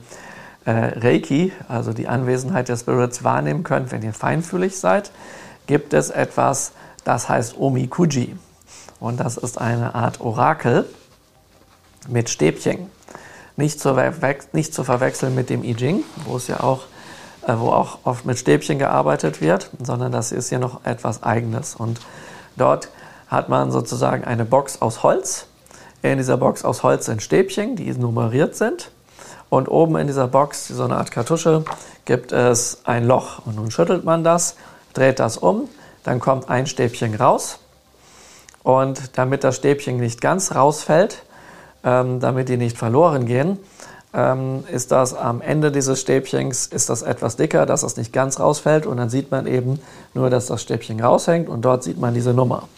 [0.69, 5.11] äh, Reiki, also die Anwesenheit der Spirits, wahrnehmen könnt, wenn ihr feinfühlig seid,
[5.67, 6.73] gibt es etwas,
[7.05, 8.37] das heißt Omikuji.
[9.01, 10.85] Und das ist eine Art Orakel
[12.07, 12.91] mit Stäbchen.
[13.57, 13.97] Nicht zu,
[14.53, 16.83] nicht zu verwechseln mit dem I Ching, wo es ja auch,
[17.47, 21.77] äh, wo auch oft mit Stäbchen gearbeitet wird, sondern das ist hier noch etwas Eigenes.
[21.77, 21.99] Und
[22.57, 22.91] dort
[23.29, 25.47] hat man sozusagen eine Box aus Holz,
[26.03, 28.91] In dieser Box aus Holz sind Stäbchen, die nummeriert sind.
[29.51, 31.65] Und oben in dieser Box, so eine Art Kartusche,
[32.05, 33.47] gibt es ein Loch.
[33.47, 34.57] Und nun schüttelt man das,
[34.93, 35.69] dreht das um,
[36.05, 37.59] dann kommt ein Stäbchen raus.
[38.63, 41.23] Und damit das Stäbchen nicht ganz rausfällt,
[41.85, 43.59] ähm, damit die nicht verloren gehen,
[44.15, 48.41] ähm, ist das am Ende dieses Stäbchens ist das etwas dicker, dass es nicht ganz
[48.41, 49.81] rausfällt und dann sieht man eben
[50.15, 52.69] nur, dass das Stäbchen raushängt und dort sieht man diese Nummer.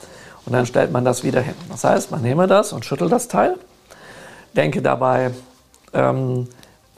[0.47, 1.55] Und dann stellt man das wieder hin.
[1.69, 3.57] Das heißt, man nehme das und schüttelt das Teil,
[4.57, 5.31] denke dabei
[5.93, 6.49] ähm,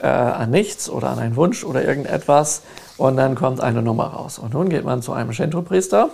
[0.03, 2.61] äh, an nichts oder an einen Wunsch oder irgendetwas
[2.97, 4.37] und dann kommt eine Nummer raus.
[4.37, 6.09] Und nun geht man zu einem Shinto-Priester.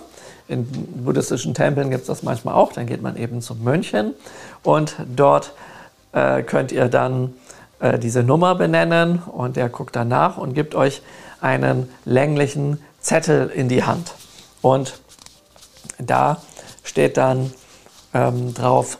[0.48, 0.64] In
[1.04, 2.72] buddhistischen Tempeln gibt es das manchmal auch.
[2.72, 4.14] Dann geht man eben zum Mönchen
[4.62, 5.52] und dort
[6.12, 7.34] äh, könnt ihr dann
[7.80, 11.02] äh, diese Nummer benennen und der guckt danach und gibt euch
[11.40, 14.14] einen länglichen Zettel in die Hand.
[14.62, 15.00] Und
[15.98, 16.40] da
[16.84, 17.52] steht dann
[18.14, 18.98] ähm, drauf,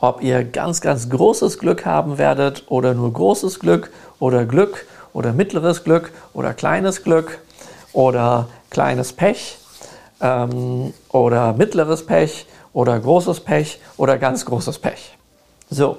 [0.00, 5.32] ob ihr ganz, ganz großes Glück haben werdet oder nur großes Glück oder Glück oder
[5.32, 7.38] mittleres Glück oder kleines Glück
[7.92, 9.58] oder kleines Pech
[10.20, 15.16] ähm, oder mittleres Pech oder großes Pech oder ganz großes Pech.
[15.70, 15.96] So,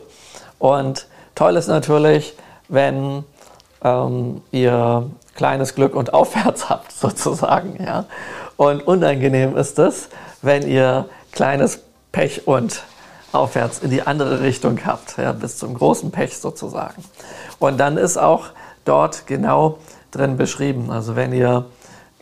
[0.60, 2.36] und toll ist natürlich,
[2.68, 3.24] wenn
[3.84, 7.84] ähm, ihr kleines Glück und aufwärts habt, sozusagen.
[7.84, 8.06] Ja?
[8.58, 10.10] Und unangenehm ist es,
[10.42, 11.80] wenn ihr kleines
[12.12, 12.84] Pech und
[13.38, 17.04] aufwärts in die andere Richtung habt, ja, bis zum großen Pech sozusagen.
[17.60, 18.48] Und dann ist auch
[18.86, 19.80] dort genau
[20.12, 20.92] drin beschrieben.
[20.92, 21.66] Also wenn ihr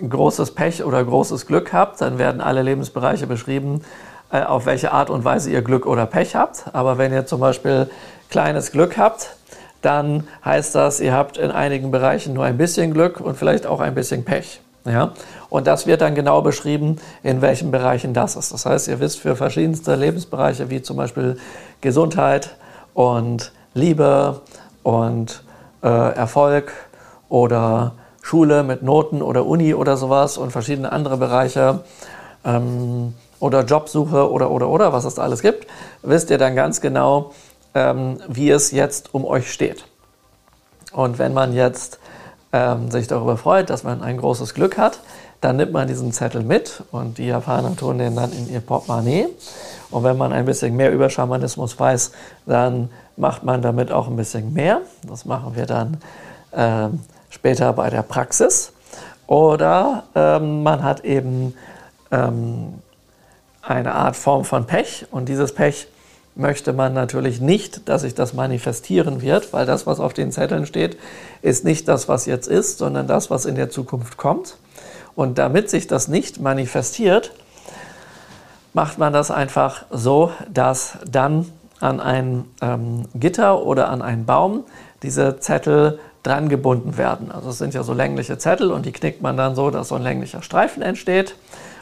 [0.07, 3.82] großes Pech oder großes Glück habt, dann werden alle Lebensbereiche beschrieben,
[4.32, 6.66] äh, auf welche Art und Weise ihr Glück oder Pech habt.
[6.74, 7.89] Aber wenn ihr zum Beispiel
[8.30, 9.36] kleines Glück habt,
[9.82, 13.80] dann heißt das, ihr habt in einigen Bereichen nur ein bisschen Glück und vielleicht auch
[13.80, 14.59] ein bisschen Pech.
[14.86, 15.14] Ja?
[15.50, 18.54] Und das wird dann genau beschrieben, in welchen Bereichen das ist.
[18.54, 21.38] Das heißt, ihr wisst für verschiedenste Lebensbereiche, wie zum Beispiel
[21.82, 22.56] Gesundheit
[22.94, 24.42] und Liebe
[24.84, 25.44] und
[25.84, 26.72] äh, Erfolg
[27.30, 31.82] oder Schule mit Noten oder Uni oder sowas und verschiedene andere Bereiche
[32.44, 35.68] ähm, oder Jobsuche oder oder oder was es da alles gibt,
[36.02, 37.34] wisst ihr dann ganz genau,
[37.74, 39.86] ähm, wie es jetzt um euch steht.
[40.92, 42.00] Und wenn man jetzt
[42.56, 45.01] ähm, sich darüber freut, dass man ein großes Glück hat,
[45.41, 49.28] dann nimmt man diesen Zettel mit und die Japaner tun den dann in ihr Portemonnaie.
[49.91, 52.14] Und wenn man ein bisschen mehr über Schamanismus weiß,
[52.45, 54.82] dann macht man damit auch ein bisschen mehr.
[55.06, 55.97] Das machen wir dann
[56.51, 56.88] äh,
[57.30, 58.72] später bei der Praxis.
[59.28, 61.56] Oder ähm, man hat eben
[62.12, 62.76] ähm,
[63.62, 65.88] eine Art Form von Pech und dieses Pech
[66.36, 70.66] möchte man natürlich nicht, dass sich das manifestieren wird, weil das, was auf den Zetteln
[70.66, 70.98] steht,
[71.42, 74.58] ist nicht das, was jetzt ist, sondern das, was in der Zukunft kommt.
[75.16, 77.32] Und damit sich das nicht manifestiert,
[78.74, 81.46] macht man das einfach so, dass dann
[81.80, 84.66] an ein ähm, Gitter oder an einen Baum
[85.04, 87.32] diese Zettel dran gebunden werden.
[87.32, 89.96] Also es sind ja so längliche Zettel und die knickt man dann so, dass so
[89.96, 91.36] ein länglicher Streifen entsteht.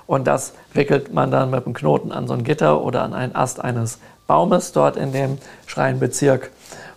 [0.06, 3.36] Und das wickelt man dann mit einem Knoten an so ein Gitter oder an einen
[3.36, 6.52] Ast eines Baumes dort in dem Schreinbezirk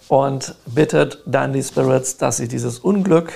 [0.08, 3.32] und bittet dann die Spirits, dass sie dieses Unglück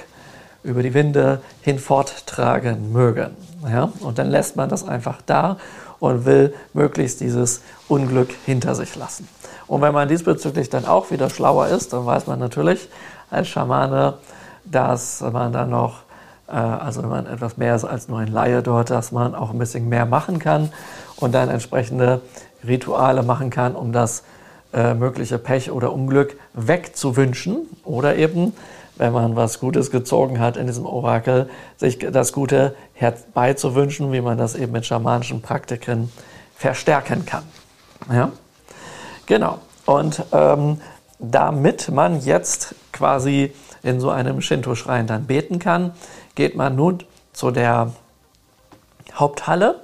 [0.63, 3.37] über die Winde hinforttragen mögen.
[3.69, 3.93] Ja?
[4.01, 5.57] Und dann lässt man das einfach da
[5.99, 9.29] und will möglichst dieses Unglück hinter sich lassen.
[9.67, 12.89] Und wenn man diesbezüglich dann auch wieder schlauer ist, dann weiß man natürlich
[13.31, 14.15] als Schamane,
[14.65, 16.03] dass man dann noch,
[16.49, 19.51] äh, also wenn man etwas mehr ist als nur ein Laie dort, dass man auch
[19.51, 20.73] ein bisschen mehr machen kann
[21.17, 22.21] und dann entsprechende
[22.67, 24.23] Rituale machen kann, um das
[24.73, 28.55] äh, mögliche Pech oder Unglück wegzuwünschen oder eben,
[28.97, 34.39] wenn man was Gutes gezogen hat in diesem Orakel, sich das Gute herbeizuwünschen, wie man
[34.39, 36.13] das eben mit schamanischen Praktiken
[36.55, 37.45] verstärken kann.
[38.13, 38.33] Ja?
[39.27, 39.59] Genau.
[39.87, 40.81] Und ähm,
[41.19, 43.53] damit man jetzt quasi
[43.83, 45.93] in so einem Shinto-Schrein dann beten kann,
[46.35, 47.03] geht man nun
[47.33, 47.93] zu der
[49.15, 49.81] Haupthalle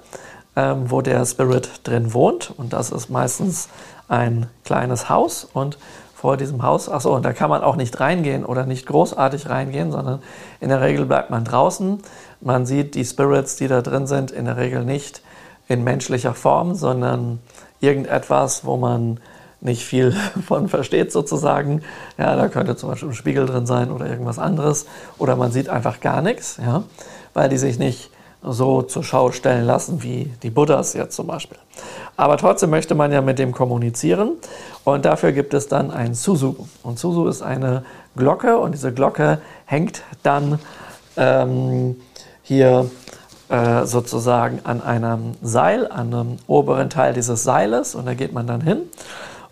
[0.56, 2.52] ähm, wo der Spirit drin wohnt.
[2.56, 3.68] Und das ist meistens
[4.08, 5.46] ein kleines Haus.
[5.52, 5.78] Und
[6.14, 9.92] vor diesem Haus, achso, und da kann man auch nicht reingehen oder nicht großartig reingehen,
[9.92, 10.22] sondern
[10.60, 12.00] in der Regel bleibt man draußen.
[12.40, 15.22] Man sieht die Spirits, die da drin sind, in der Regel nicht
[15.68, 17.40] in menschlicher Form, sondern
[17.80, 19.20] irgendetwas, wo man
[19.60, 20.12] nicht viel
[20.46, 21.82] von versteht sozusagen.
[22.16, 24.86] Ja, da könnte zum Beispiel ein Spiegel drin sein oder irgendwas anderes.
[25.18, 26.84] Oder man sieht einfach gar nichts, ja,
[27.34, 28.10] weil die sich nicht
[28.46, 31.58] so zur Schau stellen lassen wie die Buddhas jetzt zum Beispiel.
[32.16, 34.32] Aber trotzdem möchte man ja mit dem kommunizieren
[34.84, 36.68] und dafür gibt es dann ein Suzu.
[36.82, 37.84] Und Suzu ist eine
[38.16, 40.58] Glocke und diese Glocke hängt dann
[41.16, 41.96] ähm,
[42.42, 42.90] hier
[43.48, 48.46] äh, sozusagen an einem Seil, an einem oberen Teil dieses Seiles und da geht man
[48.46, 48.82] dann hin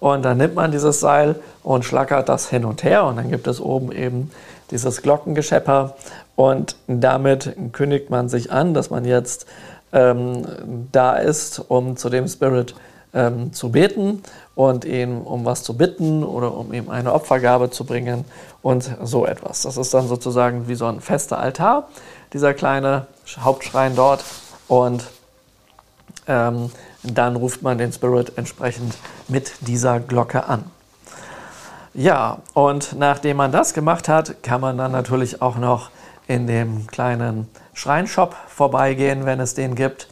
[0.04, 3.04] Und dann nimmt man dieses Seil und schlackert das hin und her.
[3.04, 4.30] Und dann gibt es oben eben
[4.70, 5.96] dieses Glockengeschepper.
[6.36, 9.46] Und damit kündigt man sich an, dass man jetzt
[9.92, 12.74] ähm, da ist, um zu dem Spirit
[13.14, 14.22] ähm, zu beten
[14.56, 18.24] und ihn um was zu bitten oder um ihm eine Opfergabe zu bringen
[18.62, 19.62] und so etwas.
[19.62, 21.88] Das ist dann sozusagen wie so ein fester Altar,
[22.32, 23.06] dieser kleine
[23.38, 24.24] Hauptschrein dort.
[24.66, 25.04] Und
[26.26, 26.70] ähm,
[27.02, 28.96] dann ruft man den Spirit entsprechend
[29.28, 30.64] mit dieser Glocke an.
[31.92, 35.90] Ja, und nachdem man das gemacht hat, kann man dann natürlich auch noch
[36.26, 40.08] in dem kleinen Schreinshop vorbeigehen, wenn es den gibt.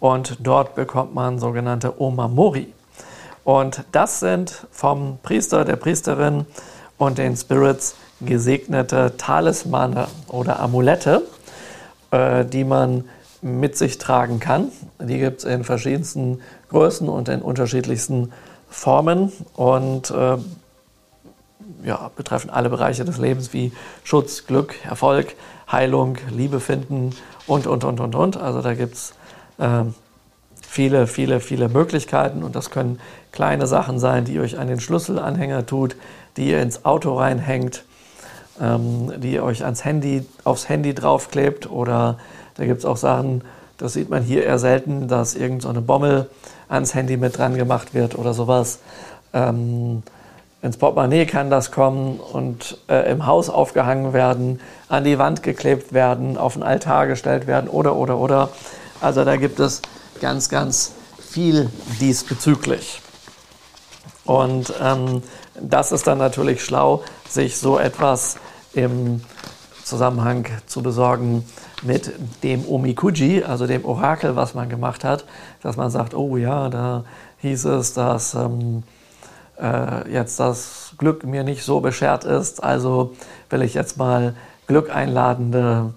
[0.00, 2.72] Und dort bekommt man sogenannte Omamori.
[3.44, 6.46] Und das sind vom Priester, der Priesterin
[6.98, 11.22] und den Spirits gesegnete Talismane oder Amulette,
[12.10, 13.04] äh, die man
[13.42, 14.70] mit sich tragen kann.
[14.98, 16.40] Die gibt es in verschiedensten
[16.70, 18.32] Größen und in unterschiedlichsten
[18.70, 20.38] Formen und äh,
[21.84, 25.36] ja, betreffen alle Bereiche des Lebens wie Schutz, Glück, Erfolg,
[25.74, 27.10] Heilung, Liebe finden
[27.48, 28.36] und, und, und, und, und.
[28.36, 29.14] Also da gibt es
[29.58, 29.84] äh,
[30.62, 33.00] viele, viele, viele Möglichkeiten und das können
[33.32, 35.96] kleine Sachen sein, die ihr euch an den Schlüsselanhänger tut,
[36.36, 37.84] die ihr ins Auto reinhängt,
[38.60, 42.18] ähm, die ihr euch ans Handy, aufs Handy draufklebt oder
[42.56, 43.42] da gibt es auch Sachen,
[43.78, 46.30] das sieht man hier eher selten, dass irgendeine so Bommel
[46.68, 48.78] ans Handy mit dran gemacht wird oder sowas.
[49.32, 50.04] Ähm,
[50.64, 55.92] ins Portemonnaie kann das kommen und äh, im Haus aufgehangen werden, an die Wand geklebt
[55.92, 58.48] werden, auf den Altar gestellt werden oder, oder, oder.
[58.98, 59.82] Also da gibt es
[60.22, 61.68] ganz, ganz viel
[62.00, 63.02] diesbezüglich.
[64.24, 65.22] Und ähm,
[65.60, 68.36] das ist dann natürlich schlau, sich so etwas
[68.72, 69.20] im
[69.84, 71.44] Zusammenhang zu besorgen
[71.82, 72.10] mit
[72.42, 75.26] dem Omikuji, also dem Orakel, was man gemacht hat,
[75.62, 77.04] dass man sagt, oh ja, da
[77.42, 78.82] hieß es, dass ähm,
[79.60, 83.14] äh, jetzt das Glück mir nicht so beschert ist, also
[83.50, 84.34] will ich jetzt mal
[84.66, 85.92] glückeinladende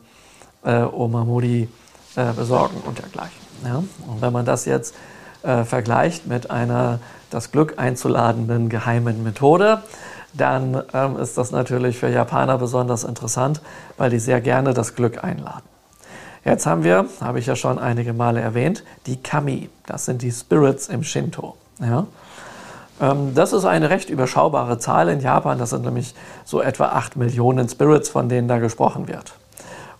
[0.64, 1.70] äh, Omamori
[2.16, 3.42] äh, besorgen und dergleichen.
[3.64, 3.78] Ja?
[3.78, 4.96] Und wenn man das jetzt
[5.44, 7.00] äh, vergleicht mit einer
[7.30, 9.84] das Glück einzuladenden geheimen Methode,
[10.34, 13.62] dann ähm, ist das natürlich für Japaner besonders interessant,
[13.98, 15.64] weil die sehr gerne das Glück einladen.
[16.46, 19.70] Jetzt haben wir, habe ich ja schon einige Male erwähnt, die Kami.
[19.86, 21.58] Das sind die Spirits im Shinto.
[21.80, 22.08] Ja?
[23.02, 25.60] Ähm, das ist eine recht überschaubare Zahl in Japan.
[25.60, 26.14] Das sind nämlich
[26.46, 29.34] so etwa 8 Millionen Spirits, von denen da gesprochen wird.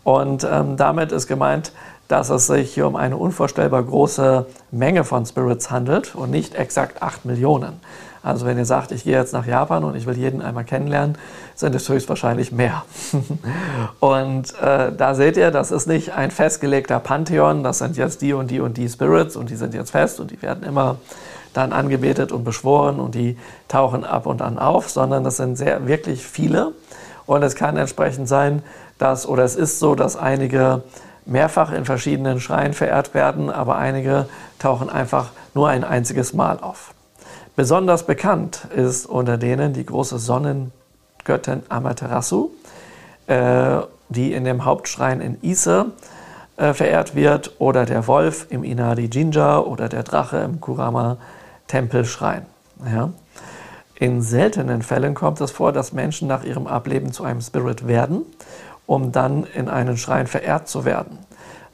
[0.04, 1.72] Und ähm, damit ist gemeint,
[2.08, 7.02] dass es sich hier um eine unvorstellbar große Menge von Spirits handelt und nicht exakt
[7.02, 7.82] 8 Millionen.
[8.24, 11.18] Also wenn ihr sagt, ich gehe jetzt nach Japan und ich will jeden einmal kennenlernen,
[11.56, 12.84] sind es höchstwahrscheinlich mehr.
[14.00, 18.34] und äh, da seht ihr, das ist nicht ein festgelegter Pantheon, das sind jetzt die
[18.34, 20.98] und die und die Spirits und die sind jetzt fest und die werden immer
[21.58, 23.36] dann angebetet und beschworen und die
[23.68, 26.74] tauchen ab und an auf, sondern das sind sehr wirklich viele.
[27.26, 28.62] Und es kann entsprechend sein,
[29.00, 30.84] dass, oder es ist so, dass einige
[31.26, 34.30] mehrfach in verschiedenen Schreien verehrt werden, aber einige
[34.60, 36.94] tauchen einfach nur ein einziges Mal auf.
[37.56, 42.52] Besonders bekannt ist unter denen die große Sonnengöttin Amaterasu,
[43.26, 43.80] äh,
[44.10, 45.88] die in dem Hauptschrein in Ise
[46.56, 51.18] äh, verehrt wird, oder der Wolf im Inari Jinja oder der Drache im Kurama
[51.68, 52.46] Tempelschrein.
[52.86, 53.12] Ja.
[53.96, 58.26] In seltenen Fällen kommt es vor, dass Menschen nach ihrem Ableben zu einem Spirit werden
[58.88, 61.20] um dann in einen Schrein verehrt zu werden.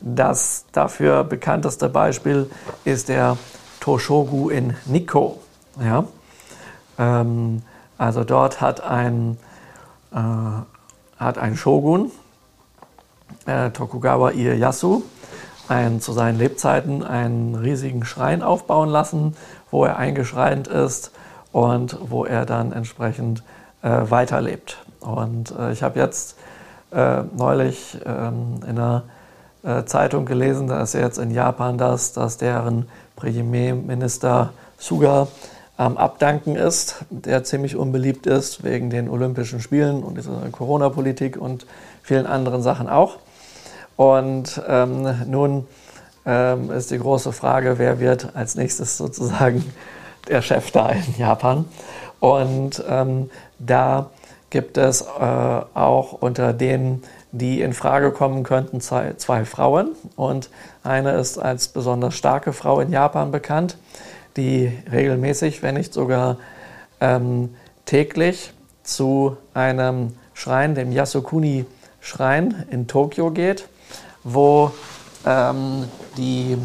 [0.01, 2.49] Das dafür bekannteste Beispiel
[2.83, 3.37] ist der
[3.79, 5.39] Toshogu in Nikko.
[5.79, 6.03] Ja?
[6.99, 7.61] Ähm,
[7.97, 9.37] also dort hat ein,
[10.11, 10.17] äh,
[11.17, 12.11] hat ein Shogun,
[13.45, 15.03] äh, Tokugawa Ieyasu,
[15.69, 19.37] ein, zu seinen Lebzeiten einen riesigen Schrein aufbauen lassen,
[19.73, 21.11] wo er eingeschreint ist
[21.51, 23.41] und wo er dann entsprechend
[23.81, 24.77] äh, weiterlebt.
[24.99, 26.37] Und äh, ich habe jetzt
[26.91, 29.03] äh, neulich ähm, in einer
[29.63, 35.27] äh, Zeitung gelesen, da ist jetzt in Japan das, dass deren Premierminister Suga
[35.75, 41.65] am Abdanken ist, der ziemlich unbeliebt ist wegen den Olympischen Spielen und dieser Corona-Politik und
[42.03, 43.17] vielen anderen Sachen auch.
[43.95, 45.65] Und ähm, nun
[46.25, 49.63] ähm, ist die große Frage, wer wird als nächstes sozusagen
[50.27, 51.65] der Chef da in Japan.
[52.19, 54.09] Und ähm, da
[54.49, 59.89] gibt es äh, auch unter denen, die in Frage kommen könnten, zwei, zwei, Frauen.
[60.15, 60.49] Und
[60.83, 63.77] eine ist als besonders starke Frau in Japan bekannt,
[64.37, 66.37] die regelmäßig, wenn nicht sogar
[67.01, 67.55] ähm,
[67.85, 68.53] täglich
[68.83, 73.67] zu einem Schrein, dem Yasukuni-Schrein in Tokio geht,
[74.23, 74.71] wo
[75.25, 75.85] ähm,
[76.17, 76.57] die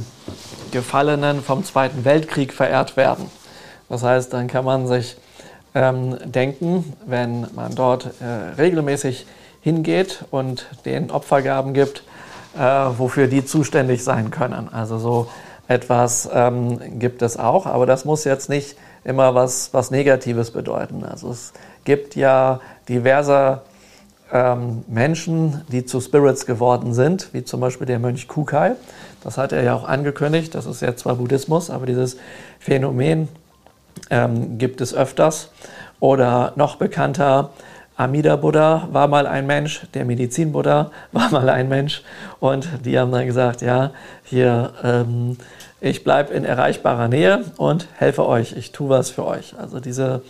[0.71, 3.31] Gefallenen vom Zweiten Weltkrieg verehrt werden.
[3.89, 5.17] Das heißt, dann kann man sich
[5.75, 9.27] ähm, denken, wenn man dort äh, regelmäßig
[9.61, 12.03] hingeht und den Opfergaben gibt,
[12.57, 14.69] äh, wofür die zuständig sein können.
[14.73, 15.29] Also so
[15.69, 21.05] etwas ähm, gibt es auch, aber das muss jetzt nicht immer was, was Negatives bedeuten.
[21.05, 21.53] Also es
[21.85, 23.63] gibt ja diverse
[24.33, 28.73] ähm, Menschen, die zu Spirits geworden sind, wie zum Beispiel der Mönch Kukai.
[29.23, 30.55] Das hat er ja auch angekündigt.
[30.55, 32.17] Das ist ja zwar Buddhismus, aber dieses
[32.59, 33.29] Phänomen
[34.11, 35.51] ähm, gibt es öfters.
[36.01, 37.51] Oder noch bekannter,
[37.97, 42.03] Amida Buddha war mal ein Mensch, der Medizin Buddha war mal ein Mensch.
[42.39, 43.91] Und die haben dann gesagt, ja,
[44.23, 45.37] hier, ähm,
[45.81, 49.59] ich bleibe in erreichbarer Nähe und helfe euch, ich tue was für euch.
[49.59, 50.23] Also diese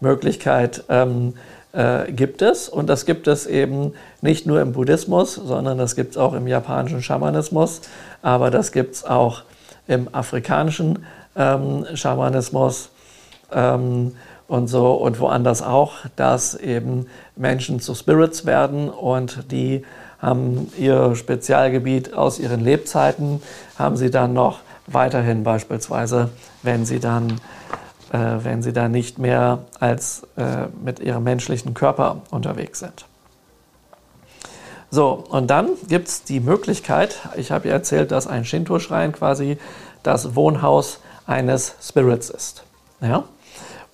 [0.00, 1.34] Möglichkeit ähm,
[1.72, 2.68] äh, gibt es.
[2.68, 6.46] Und das gibt es eben nicht nur im Buddhismus, sondern das gibt es auch im
[6.46, 7.82] japanischen Schamanismus,
[8.22, 9.42] aber das gibt es auch
[9.86, 11.04] im afrikanischen
[11.36, 12.90] ähm, Schamanismus
[13.52, 14.16] ähm,
[14.48, 14.92] und so.
[14.92, 17.06] Und woanders auch, dass eben
[17.36, 18.88] Menschen zu Spirits werden.
[18.88, 19.84] Und die
[20.20, 23.42] haben ihr Spezialgebiet aus ihren Lebzeiten,
[23.78, 26.30] haben sie dann noch weiterhin beispielsweise,
[26.62, 27.40] wenn sie dann
[28.12, 33.06] äh, wenn sie da nicht mehr als äh, mit ihrem menschlichen Körper unterwegs sind.
[34.90, 39.56] So, und dann gibt es die Möglichkeit, ich habe ja erzählt, dass ein Shinto-Schrein quasi
[40.02, 42.64] das Wohnhaus eines Spirits ist.
[43.00, 43.24] Ja?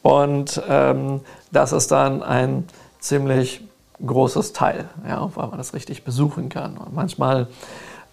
[0.03, 1.21] Und ähm,
[1.53, 2.65] das ist dann ein
[2.99, 3.61] ziemlich
[4.05, 6.79] großes Teil, ja, weil man das richtig besuchen kann.
[6.79, 7.49] Und manchmal,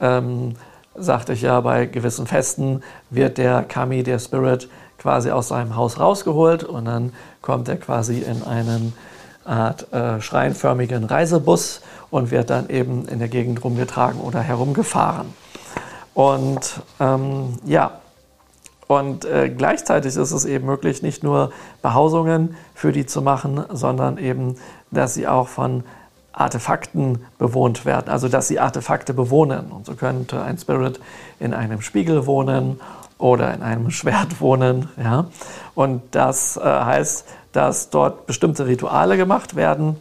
[0.01, 0.56] ähm,
[0.95, 4.70] sagte ich ja, bei gewissen Festen wird der Kami, der Spirit,
[5.04, 8.93] quasi aus seinem Haus rausgeholt und dann kommt er quasi in einen
[9.43, 15.28] Art äh, schreinförmigen Reisebus und wird dann eben in der Gegend rumgetragen oder herumgefahren.
[16.14, 17.99] Und ähm, ja,
[18.88, 21.51] und äh, gleichzeitig ist es eben möglich, nicht nur
[21.82, 24.56] Behausungen für die zu machen, sondern eben,
[24.91, 25.84] dass sie auch von
[26.32, 29.72] Artefakten bewohnt werden, also dass sie Artefakte bewohnen.
[29.72, 30.99] Und so könnte ein Spirit
[31.39, 32.80] in einem Spiegel wohnen
[33.24, 34.89] oder in einem Schwert wohnen.
[35.01, 35.28] Ja?
[35.76, 39.95] Und das äh, heißt, dass dort bestimmte Rituale gemacht werden,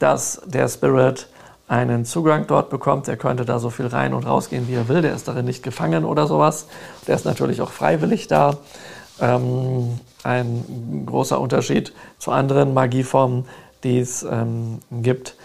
[0.00, 1.28] dass der Spirit
[1.68, 3.06] einen Zugang dort bekommt.
[3.08, 5.02] Er könnte da so viel rein und rausgehen, wie er will.
[5.02, 6.66] Der ist darin nicht gefangen oder sowas.
[7.06, 8.56] Der ist natürlich auch freiwillig da.
[9.20, 13.44] Ähm, ein großer Unterschied zu anderen Magieformen,
[13.84, 15.36] die es ähm, gibt.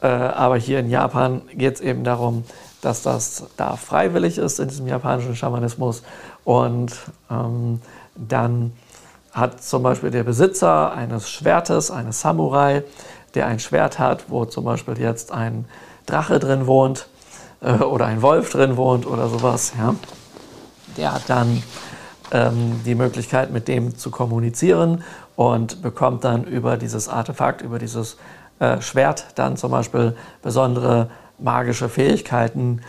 [0.00, 2.44] Äh, aber hier in Japan geht es eben darum,
[2.80, 6.02] dass das da freiwillig ist in diesem japanischen Schamanismus.
[6.50, 6.92] Und
[7.30, 7.80] ähm,
[8.16, 8.72] dann
[9.30, 12.82] hat zum Beispiel der Besitzer eines Schwertes, eines Samurai,
[13.34, 15.66] der ein Schwert hat, wo zum Beispiel jetzt ein
[16.06, 17.06] Drache drin wohnt
[17.60, 19.94] äh, oder ein Wolf drin wohnt oder sowas, ja,
[20.96, 21.62] der hat dann
[22.32, 25.04] ähm, die Möglichkeit, mit dem zu kommunizieren
[25.36, 28.16] und bekommt dann über dieses Artefakt, über dieses
[28.58, 32.80] äh, Schwert dann zum Beispiel besondere magische Fähigkeiten,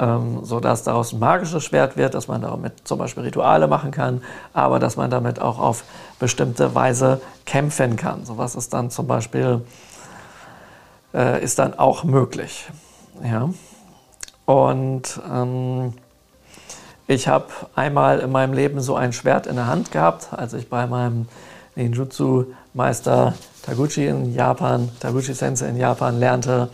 [0.00, 4.22] ähm, sodass daraus ein magisches Schwert wird, dass man damit zum Beispiel Rituale machen kann,
[4.54, 5.84] aber dass man damit auch auf
[6.18, 8.24] bestimmte Weise kämpfen kann.
[8.24, 9.60] Sowas ist dann zum Beispiel
[11.12, 12.70] äh, ist dann auch möglich.
[13.22, 13.50] Ja.
[14.46, 15.92] Und ähm,
[17.06, 20.70] ich habe einmal in meinem Leben so ein Schwert in der Hand gehabt, als ich
[20.70, 21.28] bei meinem
[21.76, 26.70] Ninjutsu-Meister Taguchi in Japan, Taguchi Sensei in Japan lernte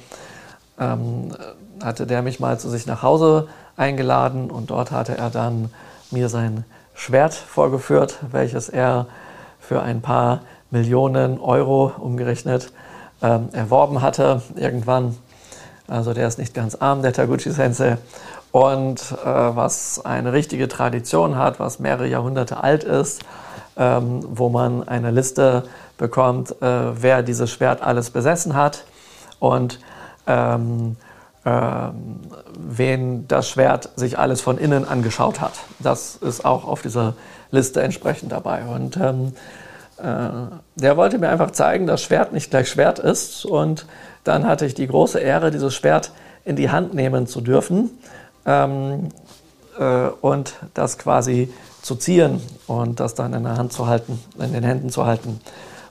[0.78, 1.34] ähm,
[1.82, 5.70] hatte der mich mal zu sich nach Hause eingeladen und dort hatte er dann
[6.10, 6.64] mir sein
[6.94, 9.06] Schwert vorgeführt, welches er
[9.60, 12.72] für ein paar Millionen Euro umgerechnet
[13.22, 15.16] ähm, erworben hatte irgendwann.
[15.88, 17.98] Also der ist nicht ganz arm, der Taguchi Sensei.
[18.50, 23.22] Und äh, was eine richtige Tradition hat, was mehrere Jahrhunderte alt ist,
[23.76, 25.64] ähm, wo man eine Liste
[25.98, 28.84] bekommt, äh, wer dieses Schwert alles besessen hat.
[29.38, 29.80] Und
[30.26, 30.96] ähm,
[31.47, 32.18] ähm,
[32.59, 35.53] wen das Schwert sich alles von innen angeschaut hat.
[35.78, 37.14] Das ist auch auf dieser
[37.53, 38.64] Liste entsprechend dabei.
[38.64, 39.32] Und ähm,
[39.99, 40.28] äh,
[40.74, 43.44] der wollte mir einfach zeigen, dass Schwert nicht gleich Schwert ist.
[43.44, 43.86] Und
[44.24, 46.11] dann hatte ich die große Ehre, dieses Schwert
[46.44, 47.90] in die Hand nehmen zu dürfen
[48.44, 49.11] ähm,
[49.78, 54.53] äh, und das quasi zu ziehen und das dann in der Hand zu halten, in
[54.53, 55.40] den Händen zu halten.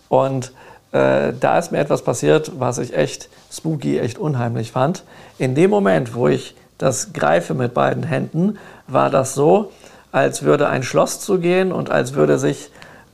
[0.09, 0.51] Und
[0.95, 5.03] äh, da ist mir etwas passiert, was ich echt spooky, echt unheimlich fand.
[5.37, 9.71] In dem Moment, wo ich das greife mit beiden Händen, war das so,
[10.13, 12.69] als würde ein Schloss zugehen und als würde sich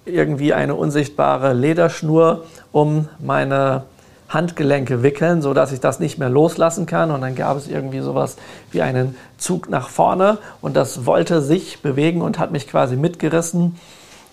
[0.06, 3.84] irgendwie eine unsichtbare Lederschnur um meine
[4.30, 7.10] Handgelenke wickeln, sodass ich das nicht mehr loslassen kann.
[7.10, 8.38] Und dann gab es irgendwie sowas
[8.70, 13.80] wie einen Zug nach vorne und das wollte sich bewegen und hat mich quasi mitgerissen.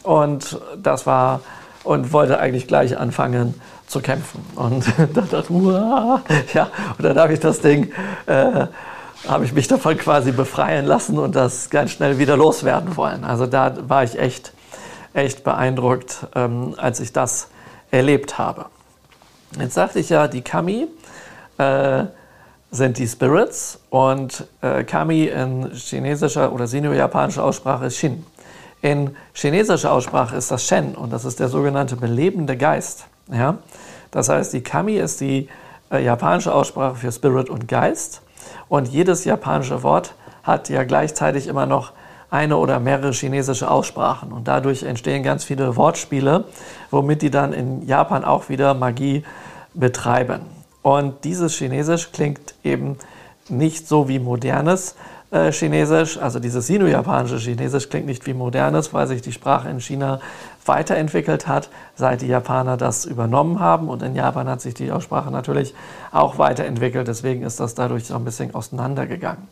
[0.02, 1.40] und das war
[1.88, 3.54] und wollte eigentlich gleich anfangen
[3.86, 4.44] zu kämpfen.
[4.56, 4.84] Und
[5.14, 6.68] da dachte ich, ja,
[6.98, 7.92] und dann habe ich das Ding,
[8.26, 8.66] äh,
[9.26, 13.24] habe ich mich davon quasi befreien lassen und das ganz schnell wieder loswerden wollen.
[13.24, 14.52] Also da war ich echt,
[15.14, 17.48] echt beeindruckt, ähm, als ich das
[17.90, 18.66] erlebt habe.
[19.58, 20.88] Jetzt sagte ich ja, die Kami
[21.56, 22.04] äh,
[22.70, 28.26] sind die Spirits und äh, Kami in chinesischer oder sino-japanischer Aussprache ist Shin.
[28.80, 33.06] In chinesischer Aussprache ist das Shen und das ist der sogenannte belebende Geist.
[33.30, 33.58] Ja?
[34.10, 35.48] Das heißt, die Kami ist die
[35.90, 38.22] äh, japanische Aussprache für Spirit und Geist
[38.68, 41.92] und jedes japanische Wort hat ja gleichzeitig immer noch
[42.30, 46.44] eine oder mehrere chinesische Aussprachen und dadurch entstehen ganz viele Wortspiele,
[46.90, 49.24] womit die dann in Japan auch wieder Magie
[49.74, 50.40] betreiben.
[50.82, 52.98] Und dieses Chinesisch klingt eben
[53.48, 54.94] nicht so wie modernes
[55.30, 59.80] äh, Chinesisch, also dieses sino-japanische Chinesisch klingt nicht wie modernes, weil sich die Sprache in
[59.80, 60.20] China
[60.64, 63.88] weiterentwickelt hat, seit die Japaner das übernommen haben.
[63.88, 65.74] Und in Japan hat sich die Aussprache natürlich
[66.12, 67.08] auch weiterentwickelt.
[67.08, 69.48] Deswegen ist das dadurch so ein bisschen auseinandergegangen.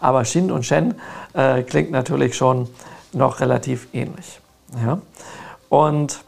[0.00, 0.94] Aber Shin und Shen
[1.34, 2.68] äh, klingt natürlich schon
[3.12, 4.40] noch relativ ähnlich.
[4.84, 5.00] Ja?
[5.68, 6.24] Und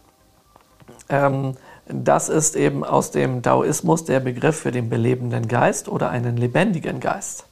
[1.08, 6.36] ähm, das ist eben aus dem Daoismus der Begriff für den belebenden Geist oder einen
[6.36, 7.46] lebendigen Geist.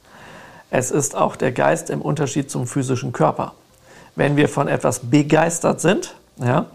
[0.71, 3.53] Es ist auch der Geist im Unterschied zum physischen Körper.
[4.15, 6.67] Wenn wir von etwas begeistert sind, ja,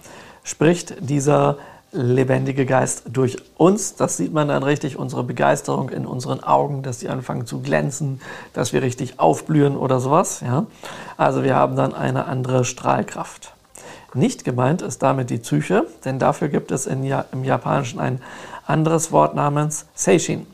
[0.45, 1.57] spricht dieser
[1.93, 3.97] lebendige Geist durch uns.
[3.97, 8.21] Das sieht man dann richtig, unsere Begeisterung in unseren Augen, dass sie anfangen zu glänzen,
[8.53, 10.43] dass wir richtig aufblühen oder sowas.
[10.43, 10.67] Ja.
[11.17, 13.55] Also wir haben dann eine andere Strahlkraft.
[14.13, 18.21] Nicht gemeint ist damit die Psyche, denn dafür gibt es in, im Japanischen ein
[18.67, 20.47] anderes Wort namens Seishin.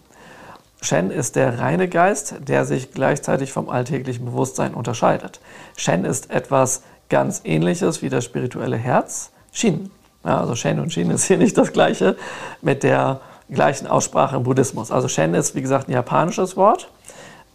[0.83, 5.41] Shen ist der reine Geist, der sich gleichzeitig vom alltäglichen Bewusstsein unterscheidet.
[5.77, 9.31] Shen ist etwas ganz ähnliches wie das spirituelle Herz.
[9.53, 9.91] Shin.
[10.25, 12.17] Ja, also Shen und Shin ist hier nicht das gleiche
[12.63, 14.91] mit der gleichen Aussprache im Buddhismus.
[14.91, 16.91] Also Shen ist, wie gesagt, ein japanisches Wort.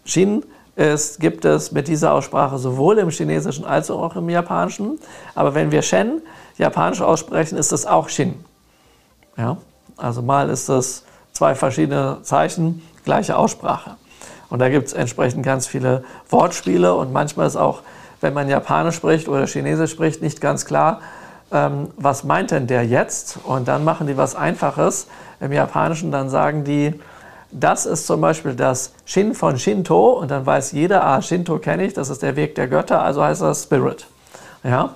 [0.06, 0.46] Shin
[0.78, 5.00] ist, gibt es mit dieser Aussprache sowohl im Chinesischen als auch im Japanischen.
[5.36, 6.22] Aber wenn wir Shen
[6.58, 8.36] japanisch aussprechen, ist es auch Shin.
[9.38, 9.58] Ja?
[9.98, 11.04] Also mal ist es
[11.34, 13.96] zwei verschiedene Zeichen, gleiche Aussprache.
[14.50, 17.82] Und da gibt es entsprechend ganz viele Wortspiele und manchmal ist auch,
[18.22, 21.00] wenn man Japanisch spricht oder Chinesisch spricht, nicht ganz klar,
[21.52, 23.40] ähm, was meint denn der jetzt?
[23.46, 25.08] Und dann machen die was Einfaches
[25.40, 26.94] im Japanischen, dann sagen die,
[27.52, 31.86] das ist zum Beispiel das Shin von Shinto und dann weiß jeder, ah, Shinto kenne
[31.86, 34.08] ich, das ist der Weg der Götter, also heißt das Spirit.
[34.64, 34.96] Ja?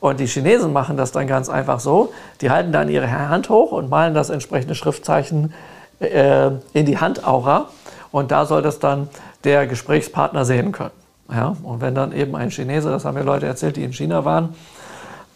[0.00, 3.70] Und die Chinesen machen das dann ganz einfach so, die halten dann ihre Hand hoch
[3.70, 5.54] und malen das entsprechende Schriftzeichen
[6.02, 7.68] äh, in die Handaura
[8.10, 9.08] und da soll das dann
[9.44, 10.90] der Gesprächspartner sehen können.
[11.30, 11.56] Ja?
[11.62, 14.54] Und wenn dann eben ein Chinese, das haben mir Leute erzählt, die in China waren,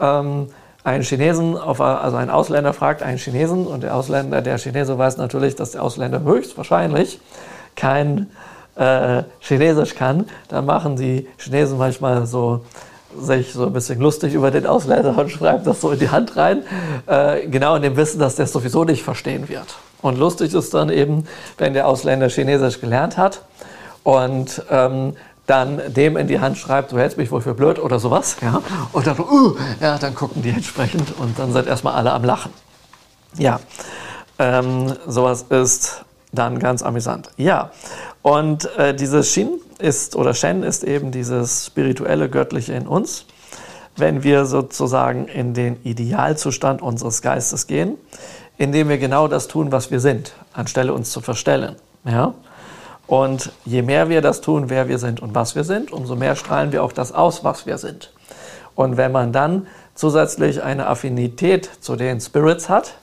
[0.01, 0.49] ähm,
[0.85, 5.17] einen Chinesen, auf, also ein Ausländer fragt einen Chinesen und der Ausländer, der Chinese weiß
[5.17, 7.21] natürlich, dass der Ausländer höchstwahrscheinlich
[7.75, 8.31] kein
[8.77, 12.65] äh, Chinesisch kann, dann machen die Chinesen manchmal so
[13.19, 16.37] sich so ein bisschen lustig über den Ausländer und schreiben das so in die Hand
[16.37, 16.63] rein,
[17.07, 19.67] äh, genau in dem Wissen, dass der es sowieso nicht verstehen wird.
[20.03, 21.27] Und lustig ist dann eben,
[21.59, 23.43] wenn der Ausländer Chinesisch gelernt hat
[24.03, 25.15] und ähm,
[25.47, 28.63] dann dem in die Hand schreibt, du hältst mich wohl für blöd oder sowas, ja,
[28.93, 32.53] und dann, uh, ja, dann gucken die entsprechend und dann sind erstmal alle am Lachen.
[33.39, 33.61] Ja,
[34.39, 37.31] ähm, sowas ist dann ganz amüsant.
[37.37, 37.71] Ja,
[38.23, 43.27] und äh, dieses Shin ist oder Shen ist eben dieses spirituelle Göttliche in uns.
[43.97, 47.97] Wenn wir sozusagen in den Idealzustand unseres Geistes gehen,
[48.59, 51.77] indem wir genau das tun, was wir sind, anstelle uns zu verstellen.
[52.05, 52.35] Ja?
[53.07, 56.35] Und je mehr wir das tun, wer wir sind und was wir sind, umso mehr
[56.35, 58.13] strahlen wir auch das aus, was wir sind.
[58.75, 62.95] Und wenn man dann zusätzlich eine Affinität zu den Spirits hat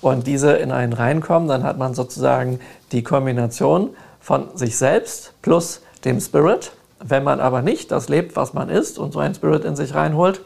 [0.00, 2.60] und diese in einen reinkommen, dann hat man sozusagen
[2.92, 6.72] die Kombination von sich selbst plus dem Spirit.
[7.02, 9.94] Wenn man aber nicht das lebt, was man ist und so ein Spirit in sich
[9.94, 10.40] reinholt,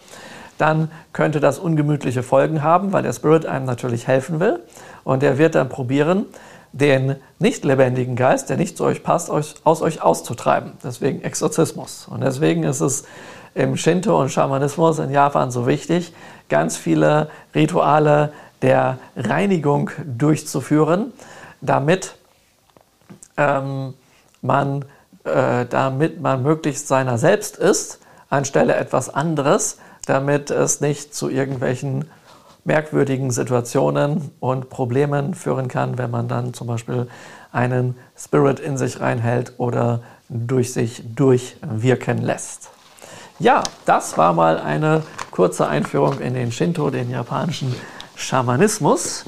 [0.58, 4.60] dann könnte das ungemütliche Folgen haben, weil der Spirit einem natürlich helfen will.
[5.02, 6.26] Und er wird dann probieren,
[6.72, 10.72] den nicht lebendigen Geist, der nicht zu euch passt, aus euch auszutreiben.
[10.82, 12.08] Deswegen Exorzismus.
[12.08, 13.04] Und deswegen ist es
[13.54, 16.12] im Shinto und Schamanismus in Japan so wichtig,
[16.48, 18.32] ganz viele Rituale
[18.62, 21.12] der Reinigung durchzuführen,
[21.60, 22.16] damit
[23.36, 23.94] ähm,
[24.42, 24.84] man,
[25.24, 28.00] äh, damit man möglichst seiner selbst ist,
[28.30, 32.06] anstelle etwas anderes, damit es nicht zu irgendwelchen
[32.64, 37.08] merkwürdigen Situationen und Problemen führen kann, wenn man dann zum Beispiel
[37.52, 42.70] einen Spirit in sich reinhält oder durch sich durchwirken lässt.
[43.38, 47.74] Ja, das war mal eine kurze Einführung in den Shinto, den japanischen
[48.14, 49.24] Schamanismus.